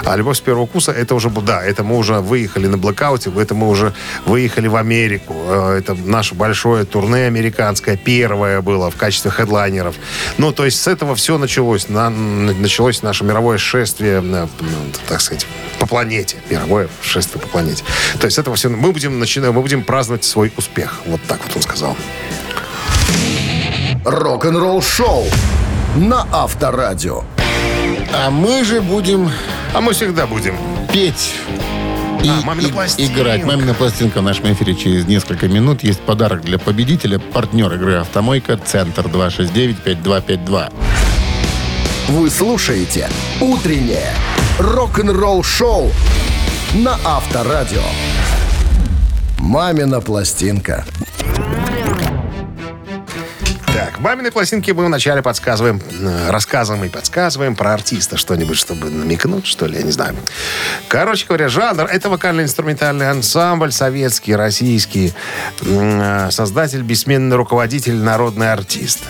А 0.06 0.16
«Любовь 0.16 0.38
с 0.38 0.42
первого 0.42 0.68
вкуса» 0.68 0.92
это 0.92 1.16
уже, 1.16 1.30
да, 1.30 1.64
это 1.64 1.84
мы 1.84 1.98
уже 1.98 2.20
выехали 2.20 2.68
на 2.68 2.76
Blackout, 2.76 3.40
это 3.40 3.56
мы 3.56 3.70
уже 3.70 3.94
выехали 4.26 4.68
в 4.68 4.76
Америку. 4.76 5.36
Э, 5.48 5.78
Это 5.80 5.96
наше 5.96 6.36
большое 6.36 6.86
турне 6.86 7.28
американское, 7.28 7.98
первое 7.98 8.62
было 8.62 8.90
в 8.92 8.96
качестве 8.96 9.32
хедлайнеров. 9.32 9.96
Ну, 10.38 10.52
то 10.52 10.66
есть 10.66 10.82
с 10.82 10.88
этого 10.88 11.16
все 11.16 11.38
началось. 11.40 11.90
На- 11.90 12.10
началось 12.10 13.02
наше 13.02 13.24
мировое 13.24 13.58
шествие, 13.58 14.22
э, 14.24 14.48
так 15.08 15.22
сказать, 15.22 15.48
по 15.80 15.88
планете. 15.88 16.38
Мировое 16.50 16.88
шествие 17.02 17.42
по 17.42 17.48
планете. 17.48 17.84
То 18.20 18.26
есть 18.26 18.38
этого 18.38 18.56
все... 18.56 18.70
Мы 18.70 18.92
будем, 18.92 19.20
начинать, 19.20 19.52
мы 19.52 19.62
будем 19.62 19.84
праздновать 19.84 20.24
свой 20.24 20.52
успех. 20.58 20.96
Вот 21.08 21.22
так 21.28 21.40
вот 21.46 21.56
он 21.56 21.62
сказал. 21.64 21.98
Рок-н-ролл 24.06 24.82
шоу 24.82 25.26
на 25.96 26.26
Авторадио. 26.32 27.24
А 28.14 28.30
мы 28.30 28.64
же 28.64 28.82
будем 28.82 29.30
А 29.74 29.82
мы 29.82 29.94
всегда 29.94 30.26
будем. 30.28 30.56
петь 30.92 31.34
и, 32.24 32.28
А, 32.30 32.42
«Мамина 32.44 32.68
и- 32.68 32.72
пластинка». 32.72 33.14
играть. 33.22 33.44
Мамина 33.46 33.74
пластинка 33.74 34.20
в 34.20 34.24
нашем 34.24 34.52
эфире 34.54 34.76
через 34.76 35.06
несколько 35.06 35.48
минут. 35.48 35.84
Есть 35.84 36.02
подарок 36.02 36.42
для 36.42 36.58
победителя. 36.60 37.18
Партнер 37.20 37.72
игры 37.74 37.96
«Автомойка». 37.96 38.58
Центр 38.58 39.08
269-5252. 39.08 40.72
Вы 42.10 42.32
слушаете 42.32 43.08
«Утреннее 43.40 44.12
рок-н-ролл 44.58 45.44
шоу» 45.44 45.92
на 46.74 46.98
Авторадио. 47.06 47.84
«Мамина 49.38 50.02
пластинка». 50.02 50.86
Так, 53.68 54.00
маминой 54.00 54.32
пластинке 54.32 54.74
мы 54.74 54.88
вначале 54.88 55.22
подсказываем, 55.22 55.80
э, 56.02 56.32
рассказываем 56.32 56.84
и 56.86 56.90
подсказываем 56.90 57.56
про 57.56 57.76
артиста 57.76 58.18
что-нибудь, 58.18 58.58
чтобы 58.58 58.90
намекнуть, 58.90 59.46
что 59.46 59.68
ли, 59.68 59.78
я 59.78 59.84
не 59.84 59.92
знаю. 59.92 60.16
Короче 60.88 61.28
говоря, 61.28 61.48
жанр— 61.48 61.84
это 61.92 62.10
вокально-инструментальный 62.10 63.08
ансамбль, 63.12 63.72
советский, 63.72 64.36
российский, 64.36 65.14
э, 65.62 66.30
создатель, 66.32 66.82
бессменный 66.82 67.36
руководитель, 67.36 67.98
народный 67.98 68.52
артист. 68.52 69.02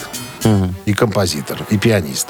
И 0.86 0.94
композитор, 0.94 1.66
и 1.70 1.78
пианист. 1.78 2.28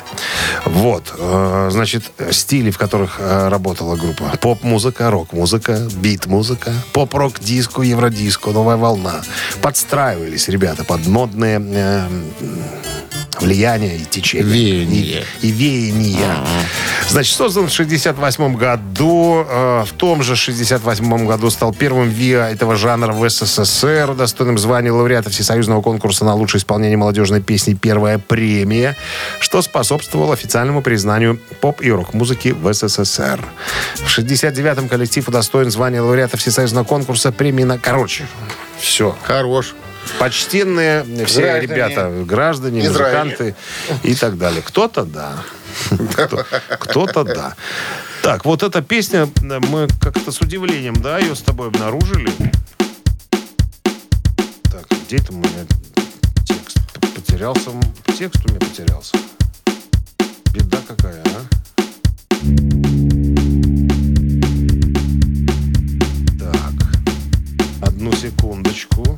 Вот, 0.66 1.14
э, 1.18 1.70
значит, 1.72 2.12
стили, 2.32 2.72
в 2.72 2.78
которых 2.78 3.18
э, 3.20 3.48
работала 3.50 3.96
группа. 3.96 4.38
Поп-музыка, 4.42 5.10
рок-музыка, 5.12 5.88
бит-музыка, 5.96 6.72
поп-рок, 6.94 7.40
диско, 7.40 7.82
евродиско, 7.82 8.52
новая 8.52 8.78
волна. 8.78 9.22
Подстраивались 9.62 10.48
ребята 10.48 10.84
под 10.84 11.06
модные 11.08 11.60
влияния 13.42 13.96
и 13.98 14.06
течения. 14.06 14.46
Веяния. 14.46 15.24
И, 15.42 15.48
и 15.48 15.52
веяния. 15.52 16.36
Значит, 17.10 17.36
создан 17.36 17.68
в 17.68 17.72
68 17.72 18.56
году. 18.56 19.46
э, 19.48 19.84
в 19.88 19.94
том 19.94 20.24
же 20.24 20.36
68 20.36 21.26
году 21.26 21.50
стал 21.50 21.74
первым 21.74 22.10
ВИА 22.10 22.50
этого 22.50 22.76
жанра 22.76 23.14
в 23.14 23.28
СССР, 23.30 24.14
достойным 24.16 24.58
звания 24.58 24.92
лауреата 24.92 25.30
Всесоюзного 25.30 25.82
конкурса 25.82 26.26
на 26.26 26.34
лучшее 26.36 26.60
исполнение 26.60 26.98
молодежной 26.98 27.42
песни 27.42 27.74
«Первая 27.74 28.18
премия», 28.20 28.96
что 29.40 29.62
способствовало 29.62 30.34
официальному 30.34 30.82
признанию 30.82 31.40
поп- 31.62 31.82
и 31.82 31.92
рок-музыки 31.92 32.50
в 32.50 32.74
СССР. 32.74 33.44
В 33.96 34.18
69-м 34.18 34.90
коллектив 34.90 35.28
удостоен 35.28 35.72
звания 35.72 36.02
лауреата 36.02 36.38
Всесоюзного 36.38 36.84
конкурса 36.84 37.32
премии 37.32 37.64
на... 37.64 37.78
Короче, 37.78 38.28
все. 38.80 39.16
Хорош. 39.24 39.76
Почтенные 40.20 41.04
все 41.26 41.42
Граждане. 41.42 41.62
ребята, 41.62 42.24
граждане, 42.26 42.80
Израиля. 42.86 43.24
музыканты 43.26 43.56
и 44.04 44.16
так 44.16 44.38
далее. 44.38 44.62
Кто-то 44.62 45.06
да. 45.06 45.44
Кто- 46.14 46.46
Кто-то 46.80 47.24
да. 47.24 47.56
Так, 48.22 48.44
вот 48.46 48.64
эта 48.64 48.82
песня, 48.82 49.30
мы 49.42 49.88
как-то 50.02 50.32
с 50.32 50.42
удивлением, 50.42 50.96
да, 51.02 51.20
ее 51.20 51.36
с 51.36 51.42
тобой 51.42 51.68
обнаружили. 51.68 52.32
Так, 54.72 54.86
где 55.06 55.18
это 55.18 55.32
у 55.32 55.38
меня 55.38 55.66
текст? 56.46 56.80
Потерялся, 57.16 57.70
текст 58.18 58.42
у 58.46 58.50
меня 58.50 58.60
потерялся. 58.60 59.16
Беда 60.54 60.80
какая, 60.88 61.24
а? 61.24 61.46
Так, 66.40 66.74
одну 67.82 68.12
секундочку. 68.14 69.09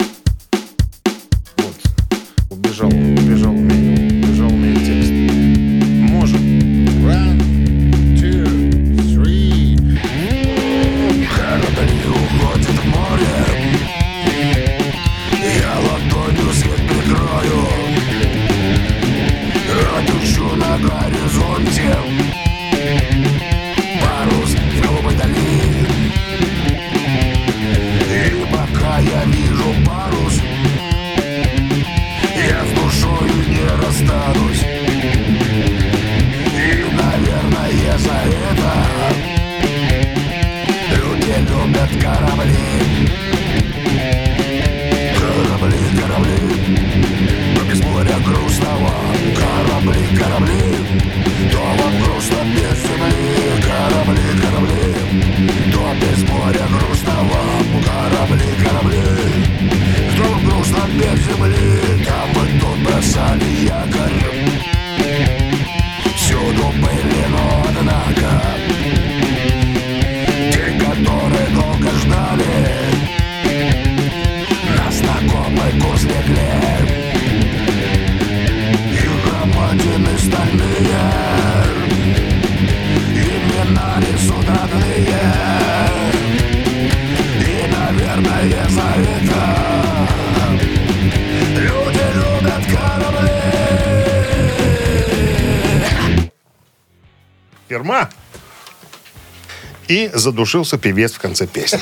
И 99.92 100.10
задушился 100.14 100.78
певец 100.78 101.12
в 101.12 101.20
конце 101.20 101.48
песни. 101.48 101.82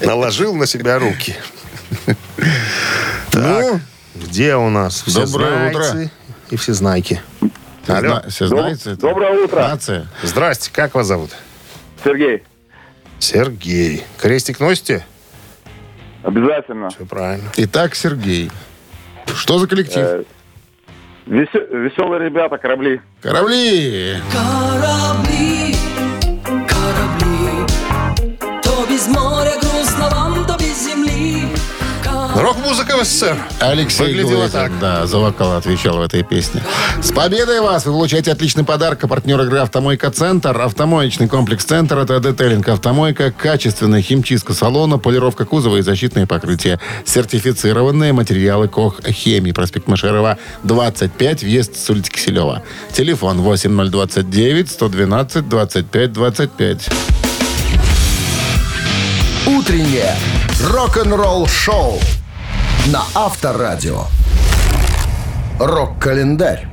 Наложил 0.06 0.54
на 0.54 0.68
себя 0.68 1.00
руки. 1.00 1.34
Так, 3.32 3.80
где 4.14 4.54
у 4.54 4.68
нас 4.70 5.02
все 5.04 5.26
Доброе 5.26 5.70
утро. 5.70 6.10
и 6.50 6.56
все 6.56 6.74
знайки? 6.74 7.20
Алло. 7.88 8.22
Все 8.28 8.46
знаете? 8.46 8.94
Доброе 8.94 9.32
утро. 9.44 9.60
Нация. 9.62 10.06
Здрасте, 10.22 10.70
как 10.72 10.94
вас 10.94 11.08
зовут? 11.08 11.30
Сергей, 12.04 12.44
Сергей. 13.18 14.04
Крестик 14.18 14.60
носите? 14.60 15.04
Обязательно. 16.22 16.90
Все 16.90 17.04
правильно. 17.04 17.48
Итак, 17.56 17.96
Сергей. 17.96 18.52
Что 19.34 19.58
за 19.58 19.66
коллектив? 19.66 19.96
Э, 20.04 20.22
весе- 21.26 21.66
Веселые 21.82 22.24
ребята, 22.24 22.58
корабли. 22.58 23.00
Корабли. 23.22 24.18
Корабли, 24.30 24.97
Рок-музыка 32.38 32.96
в 32.96 33.04
СССР. 33.04 33.36
Алексей 33.58 34.06
Выглядело 34.14 34.42
Глызин, 34.42 34.52
так. 34.52 34.78
да, 34.78 35.06
за 35.06 35.18
вокал 35.18 35.56
отвечал 35.56 35.96
в 35.96 36.02
этой 36.02 36.22
песне. 36.22 36.62
С 37.02 37.10
победой 37.10 37.60
вас! 37.60 37.84
Вы 37.84 37.90
получаете 37.90 38.30
отличный 38.30 38.62
подарок. 38.62 39.02
А 39.02 39.08
партнер 39.08 39.40
игры 39.40 39.58
«Автомойка 39.58 40.08
Центр». 40.12 40.56
Автомоечный 40.60 41.26
комплекс 41.26 41.64
«Центр»— 41.64 41.98
это 41.98 42.20
детейлинг 42.20 42.68
«Автомойка», 42.68 43.32
качественная 43.32 44.02
химчистка 44.02 44.54
салона, 44.54 44.98
полировка 44.98 45.46
кузова 45.46 45.78
и 45.78 45.82
защитные 45.82 46.28
покрытия. 46.28 46.78
Сертифицированные 47.04 48.12
материалы 48.12 48.68
КОХ 48.68 49.00
«Хемии». 49.04 49.50
Проспект 49.50 49.88
Машерова, 49.88 50.38
25, 50.62 51.42
въезд 51.42 51.76
с 51.76 51.90
улицы 51.90 52.12
Киселева. 52.12 52.62
Телефон 52.92 53.40
8029 53.42 54.70
112 54.70 55.48
25 55.48 56.12
25. 56.12 56.88
Утреннее 59.46 60.14
рок-н-ролл-шоу 60.62 61.98
на 62.92 63.02
Авторадио. 63.14 64.04
Рок-календарь. 65.58 66.66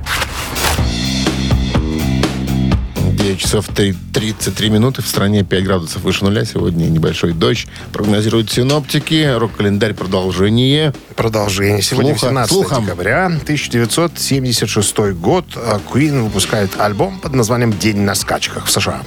9 3.18 3.38
часов 3.38 3.66
3 3.74 3.92
33 4.12 4.70
минуты. 4.70 5.02
В 5.02 5.06
стране 5.08 5.42
5 5.42 5.64
градусов 5.64 6.02
выше 6.02 6.24
нуля. 6.24 6.44
Сегодня 6.44 6.86
небольшой 6.86 7.32
дождь. 7.32 7.66
Прогнозируют 7.92 8.50
синоптики. 8.50 9.26
Рок-календарь 9.36 9.94
продолжение. 9.94 10.94
Продолжение. 11.16 11.82
Сегодня 11.82 12.12
Слуха- 12.14 12.26
18 12.26 12.52
слухом. 12.52 12.84
декабря 12.84 13.26
1976 13.26 15.12
год. 15.12 15.44
А 15.56 15.80
Queen 15.92 16.22
выпускает 16.22 16.70
альбом 16.80 17.18
под 17.18 17.34
названием 17.34 17.76
«День 17.76 17.98
на 17.98 18.14
скачках» 18.14 18.66
в 18.66 18.70
США. 18.70 19.02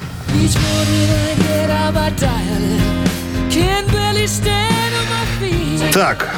Так, 5.93 6.29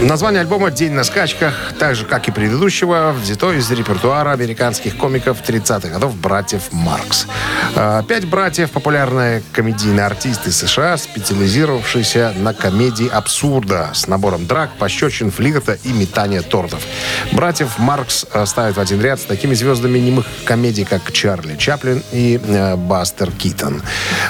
название 0.00 0.40
альбома 0.40 0.70
«День 0.70 0.92
на 0.92 1.04
скачках», 1.04 1.72
так 1.78 1.94
же, 1.94 2.04
как 2.04 2.28
и 2.28 2.30
предыдущего, 2.30 3.12
взято 3.12 3.52
из 3.52 3.70
репертуара 3.70 4.32
американских 4.32 4.96
комиков 4.96 5.38
30-х 5.46 5.88
годов 5.88 6.16
братьев 6.16 6.72
Маркс. 6.72 7.26
А, 7.74 8.02
Пять 8.02 8.26
братьев– 8.26 8.70
популярные 8.72 9.42
комедийные 9.52 10.04
артисты 10.04 10.50
США, 10.50 10.96
специализировавшиеся 10.96 12.34
на 12.36 12.52
комедии 12.54 13.08
абсурда 13.08 13.90
с 13.94 14.06
набором 14.08 14.46
драк, 14.46 14.70
пощечин, 14.78 15.30
флирта 15.30 15.78
и 15.84 15.92
метания 15.92 16.42
тортов. 16.42 16.82
Братьев 17.32 17.78
Маркс 17.78 18.26
ставят 18.44 18.76
в 18.76 18.80
один 18.80 19.00
ряд 19.00 19.20
с 19.20 19.24
такими 19.24 19.54
звездами 19.54 19.98
немых 19.98 20.26
комедий, 20.44 20.84
как 20.84 21.12
Чарли 21.12 21.56
Чаплин 21.56 22.02
и 22.12 22.40
э, 22.42 22.76
Бастер 22.76 23.30
Китон. 23.30 23.82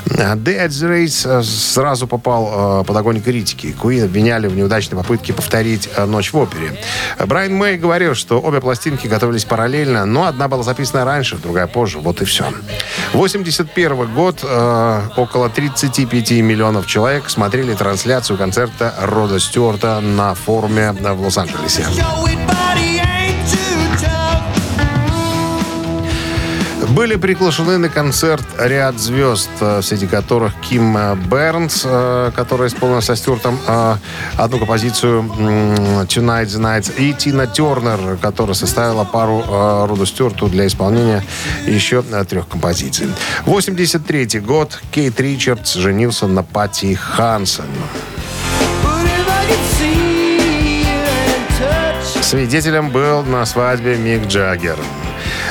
Dead 0.06 0.68
Race 0.68 1.26
э, 1.26 1.42
сразу 1.42 2.06
попал 2.06 2.82
э, 2.82 2.84
под 2.84 2.96
огонь 2.96 3.20
критики. 3.20 3.72
Куин 3.72 4.04
обвиняли 4.04 4.46
в 4.46 4.56
неудачной 4.56 4.98
попытке 4.98 5.32
повторить 5.32 5.53
э, 5.96 6.04
«Ночь 6.04 6.32
в 6.32 6.38
опере». 6.38 6.78
Брайан 7.18 7.54
Мэй 7.54 7.76
говорил, 7.76 8.14
что 8.14 8.40
обе 8.40 8.60
пластинки 8.60 9.06
готовились 9.06 9.44
параллельно, 9.44 10.04
но 10.04 10.24
одна 10.24 10.48
была 10.48 10.62
записана 10.62 11.04
раньше, 11.04 11.36
другая 11.36 11.66
позже. 11.66 11.98
Вот 11.98 12.20
и 12.22 12.24
все. 12.24 12.46
81 13.12 14.14
год. 14.14 14.40
э, 14.42 15.00
около 15.16 15.48
35 15.48 16.30
миллионов 16.42 16.86
человек 16.86 17.30
смотрели 17.30 17.74
трансляцию 17.74 18.38
концерта 18.38 18.94
Рода 19.00 19.38
Стюарта 19.38 20.00
на 20.00 20.34
форуме 20.34 20.92
в 20.92 21.20
Лос-Анджелесе. 21.22 21.86
Были 26.94 27.16
приглашены 27.16 27.76
на 27.78 27.88
концерт 27.88 28.44
ряд 28.56 29.00
звезд, 29.00 29.50
э, 29.60 29.82
среди 29.82 30.06
которых 30.06 30.52
Ким 30.60 30.96
э, 30.96 31.16
Бернс, 31.16 31.82
э, 31.84 32.30
которая 32.36 32.68
исполнила 32.68 33.00
со 33.00 33.16
Стюартом 33.16 33.58
одну 34.36 34.58
композицию 34.58 35.22
«Tonight 36.06 36.46
the 36.46 36.60
Night», 36.60 36.94
и 36.96 37.12
Тина 37.12 37.48
Тернер, 37.48 38.16
которая 38.18 38.54
составила 38.54 39.02
пару 39.02 39.42
Роду 39.88 40.06
Стюарту 40.06 40.46
для 40.46 40.68
исполнения 40.68 41.24
еще 41.66 42.02
трех 42.02 42.46
композиций. 42.46 43.08
83 43.44 44.38
год. 44.38 44.80
Кейт 44.92 45.18
Ричардс 45.20 45.74
женился 45.74 46.28
на 46.28 46.44
Пати 46.44 46.94
Хансен. 46.94 47.64
Свидетелем 52.22 52.90
был 52.90 53.24
на 53.24 53.44
свадьбе 53.46 53.96
Мик 53.96 54.26
Джаггер. 54.26 54.78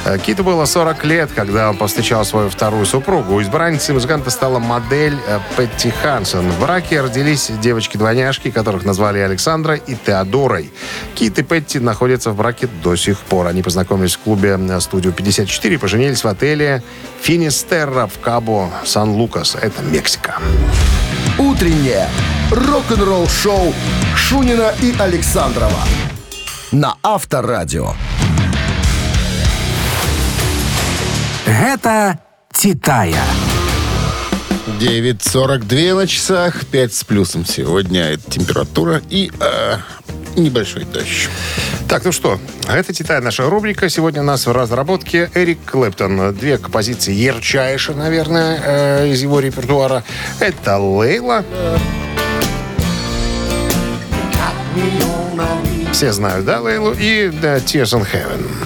Э, 0.06 0.18
Киту 0.18 0.44
было 0.44 0.66
40 0.66 1.06
лет, 1.06 1.30
когда 1.34 1.70
он 1.70 1.78
повстречал 1.78 2.26
свою 2.26 2.50
вторую 2.50 2.86
супругу. 2.86 3.42
Избранницей 3.42 3.94
музыканта 3.94 4.30
стала 4.30 4.60
модель 4.60 5.18
э, 5.28 5.40
Петти 5.58 5.92
Хансен. 5.92 6.50
В 6.50 6.60
браке 6.60 7.02
родились 7.02 7.50
девочки-двойняшки, 7.62 8.52
которых 8.52 8.84
назвали 8.84 9.20
Александра 9.20 9.76
и 9.76 9.96
Теодорой. 9.96 10.72
Кит 11.16 11.40
и 11.40 11.44
Петти 11.44 11.80
находятся 11.80 12.32
в 12.32 12.36
браке 12.36 12.68
до 12.84 12.96
сих 12.96 13.18
пор. 13.20 13.48
Они 13.48 13.62
познакомились 13.62 14.16
в 14.16 14.20
клубе 14.20 14.60
э, 14.60 14.80
«Студио 14.82 15.12
54» 15.12 15.74
и 15.74 15.78
поженились 15.78 16.24
в 16.24 16.28
отеле 16.28 16.84
«Финистерра» 17.22 18.08
в 18.08 18.20
Кабо, 18.20 18.70
Сан-Лукас. 18.86 19.56
Это 19.56 19.82
Мексика. 19.84 20.40
Утреннее 21.38 22.10
рок-н-ролл-шоу 22.52 23.74
Шунина 24.16 24.74
и 24.82 24.94
Александрова 25.00 25.80
на 26.74 26.96
Авторадио. 27.04 27.94
Гэта 31.46 32.20
Титая. 32.54 33.24
9.42 34.80 35.96
на 35.96 36.08
часах, 36.08 36.66
5 36.66 36.94
с 36.94 37.04
плюсом 37.04 37.46
сегодня 37.46 38.12
это 38.12 38.32
температура 38.32 39.02
и 39.10 39.30
э, 39.40 39.78
небольшой 40.38 40.86
дождь. 40.86 41.30
Так, 41.90 42.06
ну 42.06 42.12
что, 42.12 42.40
это 42.68 42.94
«Титая» 42.94 43.22
наша 43.22 43.50
рубрика. 43.50 43.90
Сегодня 43.90 44.22
у 44.22 44.26
нас 44.26 44.48
в 44.48 44.52
разработке 44.52 45.30
Эрик 45.36 45.60
Клэптон. 45.66 46.34
Две 46.34 46.58
композиции 46.58 47.14
ярчайшие, 47.14 47.98
наверное, 47.98 48.62
э, 48.64 49.10
из 49.10 49.22
его 49.22 49.40
репертуара. 49.42 50.04
Это 50.40 50.78
«Лейла». 50.78 51.44
Все 55.92 56.12
знают, 56.12 56.46
да, 56.46 56.62
Лейлу? 56.62 56.94
И 56.94 57.30
да, 57.30 57.58
«Tears 57.58 58.00
on 58.00 58.08
Heaven». 58.12 58.63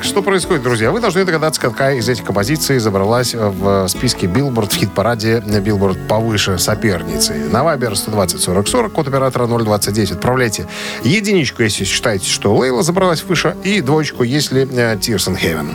Итак, 0.00 0.08
что 0.08 0.22
происходит, 0.22 0.62
друзья? 0.62 0.92
Вы 0.92 1.00
должны 1.00 1.26
догадаться, 1.26 1.60
какая 1.60 1.96
из 1.96 2.08
этих 2.08 2.24
композиций 2.24 2.78
забралась 2.78 3.34
в 3.34 3.86
списке 3.86 4.26
Билборд 4.26 4.72
в 4.72 4.76
хит-параде 4.76 5.40
Билборд 5.40 5.98
повыше 6.08 6.58
соперницы. 6.58 7.34
На 7.34 7.64
Viber 7.64 7.94
120 7.94 8.40
40 8.40 8.66
40, 8.68 8.92
код 8.92 9.08
оператора 9.08 9.46
029. 9.46 10.12
Отправляйте 10.12 10.66
единичку, 11.04 11.62
если 11.62 11.84
считаете, 11.84 12.30
что 12.30 12.56
Лейла 12.56 12.82
забралась 12.82 13.22
выше, 13.24 13.54
и 13.62 13.82
двоечку, 13.82 14.22
если 14.22 14.62
э, 14.62 14.96
in 14.96 15.38
Heaven. 15.38 15.68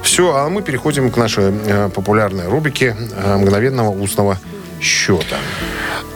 Все, 0.00 0.32
а 0.36 0.48
мы 0.48 0.62
переходим 0.62 1.10
к 1.10 1.16
нашей 1.16 1.46
э, 1.46 1.88
популярной 1.88 2.46
рубрике 2.46 2.96
э, 3.16 3.36
мгновенного 3.36 3.90
устного 3.90 4.38
счета. 4.80 5.38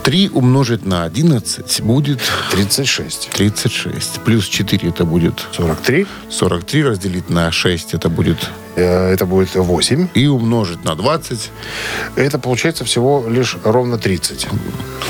3 0.02 0.30
умножить 0.32 0.86
на 0.86 1.04
11 1.04 1.82
будет 1.82 2.20
36. 2.52 3.30
36. 3.32 4.20
Плюс 4.24 4.46
4 4.46 4.88
это 4.88 5.04
будет 5.04 5.34
43. 5.52 6.06
43 6.30 6.84
разделить 6.84 7.28
на 7.30 7.50
6 7.52 7.94
это 7.94 8.08
будет 8.08 8.38
Э, 8.76 9.12
Это 9.12 9.26
будет 9.26 9.54
8. 9.56 10.08
и 10.14 10.26
умножить 10.28 10.84
на 10.84 10.94
20 10.94 11.50
Это 12.16 12.38
получается 12.38 12.84
всего 12.84 13.24
лишь 13.28 13.56
ровно 13.64 13.98
30. 13.98 14.46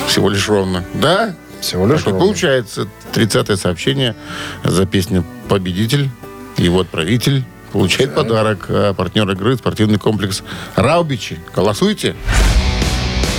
всего 0.08 0.28
лишь 0.30 0.48
ровно. 0.48 0.82
Да? 0.94 1.34
Всего 1.60 1.86
лишь 1.86 1.98
Так 2.00 2.08
и 2.08 2.10
ровно. 2.12 2.26
получается 2.26 2.88
30 3.12 3.60
сообщение 3.60 4.16
за 4.64 4.86
песню 4.86 5.24
«Победитель». 5.48 6.08
Его 6.56 6.80
отправитель 6.80 7.44
получает 7.72 8.14
подарок. 8.14 8.66
А 8.70 8.92
партнер 8.94 9.30
игры 9.30 9.56
спортивный 9.56 9.98
комплекс 9.98 10.42
«Раубичи». 10.74 11.38
Голосуйте. 11.54 12.16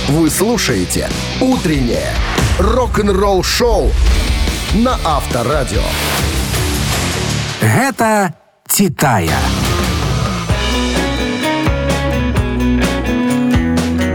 Вы 0.08 0.30
слушаете 0.30 1.08
«Утреннее 1.40 2.12
рок-н-ролл-шоу» 2.58 3.90
на 4.74 4.98
Авторадио. 5.04 5.82
Гэта 7.60 8.34
«Титая». 8.68 9.38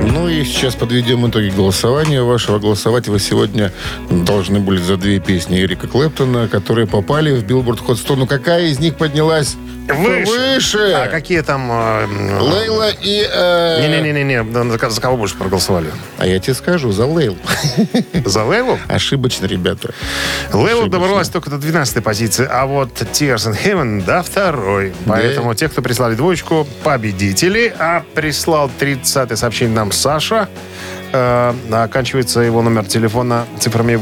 Ну 0.02 0.28
и 0.28 0.44
сейчас 0.44 0.76
подведем 0.76 1.28
итоги 1.28 1.50
голосования 1.50 2.22
вашего. 2.22 2.60
Голосовать 2.60 3.08
вы 3.08 3.20
сегодня 3.20 3.72
должны 4.10 4.60
были 4.60 4.82
за 4.82 4.98
две 4.98 5.20
песни 5.20 5.62
Эрика 5.62 5.88
Клэптона, 5.88 6.50
которые 6.50 6.86
попали 6.86 7.32
в 7.32 7.46
Billboard 7.46 7.80
Hot 7.80 7.98
100. 7.98 8.16
Ну 8.18 8.28
какая 8.28 8.68
из 8.68 8.80
них 8.80 8.98
поднялась 8.98 9.56
Выше. 9.96 10.32
выше? 10.32 10.92
А 10.94 11.08
какие 11.08 11.42
там... 11.42 11.70
э, 11.72 12.40
Лейла 12.40 12.90
и... 12.90 13.28
э, 13.30 13.88
Не-не-не-не, 13.88 14.44
за, 14.78 14.90
за 14.90 15.02
кого 15.02 15.18
больше 15.18 15.36
проголосовали? 15.38 15.92
А 16.18 16.26
я 16.26 16.40
тебе 16.40 16.54
скажу, 16.54 16.92
за 16.92 17.06
Лейл. 17.06 17.38
За 18.26 18.44
Лейлу? 18.44 18.78
Ошибочно, 18.88 19.46
ребята. 19.46 19.94
Лейла 20.52 20.90
добралась 20.90 21.30
только 21.30 21.50
до 21.50 21.58
12 21.58 22.04
позиции, 22.04 22.48
а 22.50 22.66
вот 22.66 22.90
Tears 23.02 23.52
in 23.52 23.58
Heaven 23.64 24.04
до 24.06 24.22
второй. 24.24 24.94
Поэтому 25.06 25.54
те, 25.56 25.70
кто 25.70 25.82
прислали 25.82 26.16
двоечку, 26.16 26.68
победители. 26.84 27.74
А 27.80 28.04
прислал 28.14 28.70
30 28.80 29.38
сообщение 29.38 29.76
нам 29.76 29.92
Саша. 29.92 30.50
Э, 31.14 31.54
оканчивается 31.72 32.42
его 32.42 32.62
номер 32.62 32.86
телефона 32.86 33.46
цифрами 33.60 33.96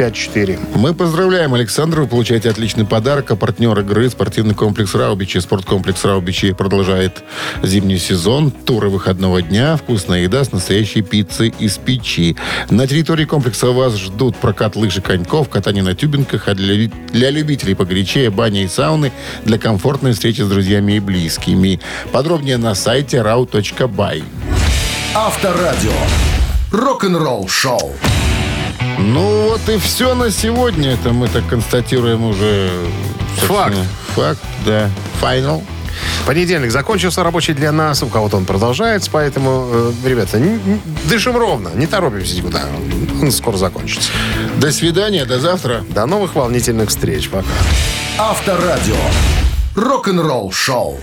854. 0.00 0.58
Мы 0.76 0.94
поздравляем 0.94 1.52
Александра. 1.52 2.00
Вы 2.00 2.08
получаете 2.08 2.48
отличный 2.48 2.86
подарок. 2.86 3.30
А 3.32 3.36
партнер 3.36 3.78
игры 3.80 4.08
спортивный 4.08 4.54
комплекс 4.54 4.94
Раубичи. 4.94 5.38
Спорткомплекс 5.38 6.04
Раубичи 6.04 6.52
продолжает 6.52 7.22
зимний 7.62 7.98
сезон. 7.98 8.50
Туры 8.50 8.88
выходного 8.88 9.42
дня. 9.42 9.76
Вкусная 9.76 10.22
еда 10.22 10.42
с 10.42 10.52
настоящей 10.52 11.02
пиццей 11.02 11.52
из 11.58 11.76
печи. 11.76 12.36
На 12.70 12.86
территории 12.86 13.26
комплекса 13.26 13.72
вас 13.72 13.96
ждут 13.96 14.36
прокат 14.36 14.74
лыж 14.74 14.96
и 14.96 15.00
коньков, 15.02 15.50
катание 15.50 15.82
на 15.82 15.94
тюбинках, 15.94 16.48
а 16.48 16.54
для, 16.54 16.90
для 17.12 17.30
любителей 17.30 17.74
погорячее 17.74 18.30
баня 18.30 18.64
и 18.64 18.68
сауны 18.68 19.12
для 19.44 19.58
комфортной 19.58 20.12
встречи 20.12 20.40
с 20.40 20.48
друзьями 20.48 20.94
и 20.94 21.00
близкими. 21.00 21.78
Подробнее 22.10 22.56
на 22.56 22.74
сайте 22.74 23.18
rau.by. 23.18 24.24
Авторадио. 25.14 25.92
Рок-н-ролл 26.72 27.48
шоу. 27.48 27.92
Ну 29.00 29.50
вот 29.50 29.68
и 29.68 29.78
все 29.78 30.14
на 30.14 30.30
сегодня. 30.30 30.92
Это 30.92 31.12
мы 31.12 31.28
так 31.28 31.46
констатируем 31.48 32.24
уже... 32.24 32.70
Факт. 33.46 33.76
Факт, 34.14 34.40
да. 34.66 34.90
Final. 35.20 35.62
Понедельник 36.26 36.70
закончился 36.70 37.22
рабочий 37.22 37.52
для 37.54 37.72
нас, 37.72 38.02
у 38.02 38.06
кого-то 38.06 38.36
он 38.36 38.44
продолжается, 38.44 39.10
поэтому, 39.10 39.68
э, 39.70 39.92
ребята, 40.04 40.38
н- 40.38 40.60
н- 40.66 40.80
дышим 41.04 41.36
ровно, 41.36 41.70
не 41.74 41.86
торопимся 41.86 42.36
никуда. 42.36 42.62
Он 43.20 43.30
скоро 43.32 43.56
закончится. 43.56 44.10
До 44.56 44.70
свидания, 44.72 45.24
до 45.24 45.40
завтра. 45.40 45.84
До 45.90 46.06
новых 46.06 46.34
волнительных 46.34 46.88
встреч. 46.90 47.28
Пока. 47.28 47.46
Авторадио. 48.18 48.96
Рок-н-ролл 49.74 50.52
шоу. 50.52 51.00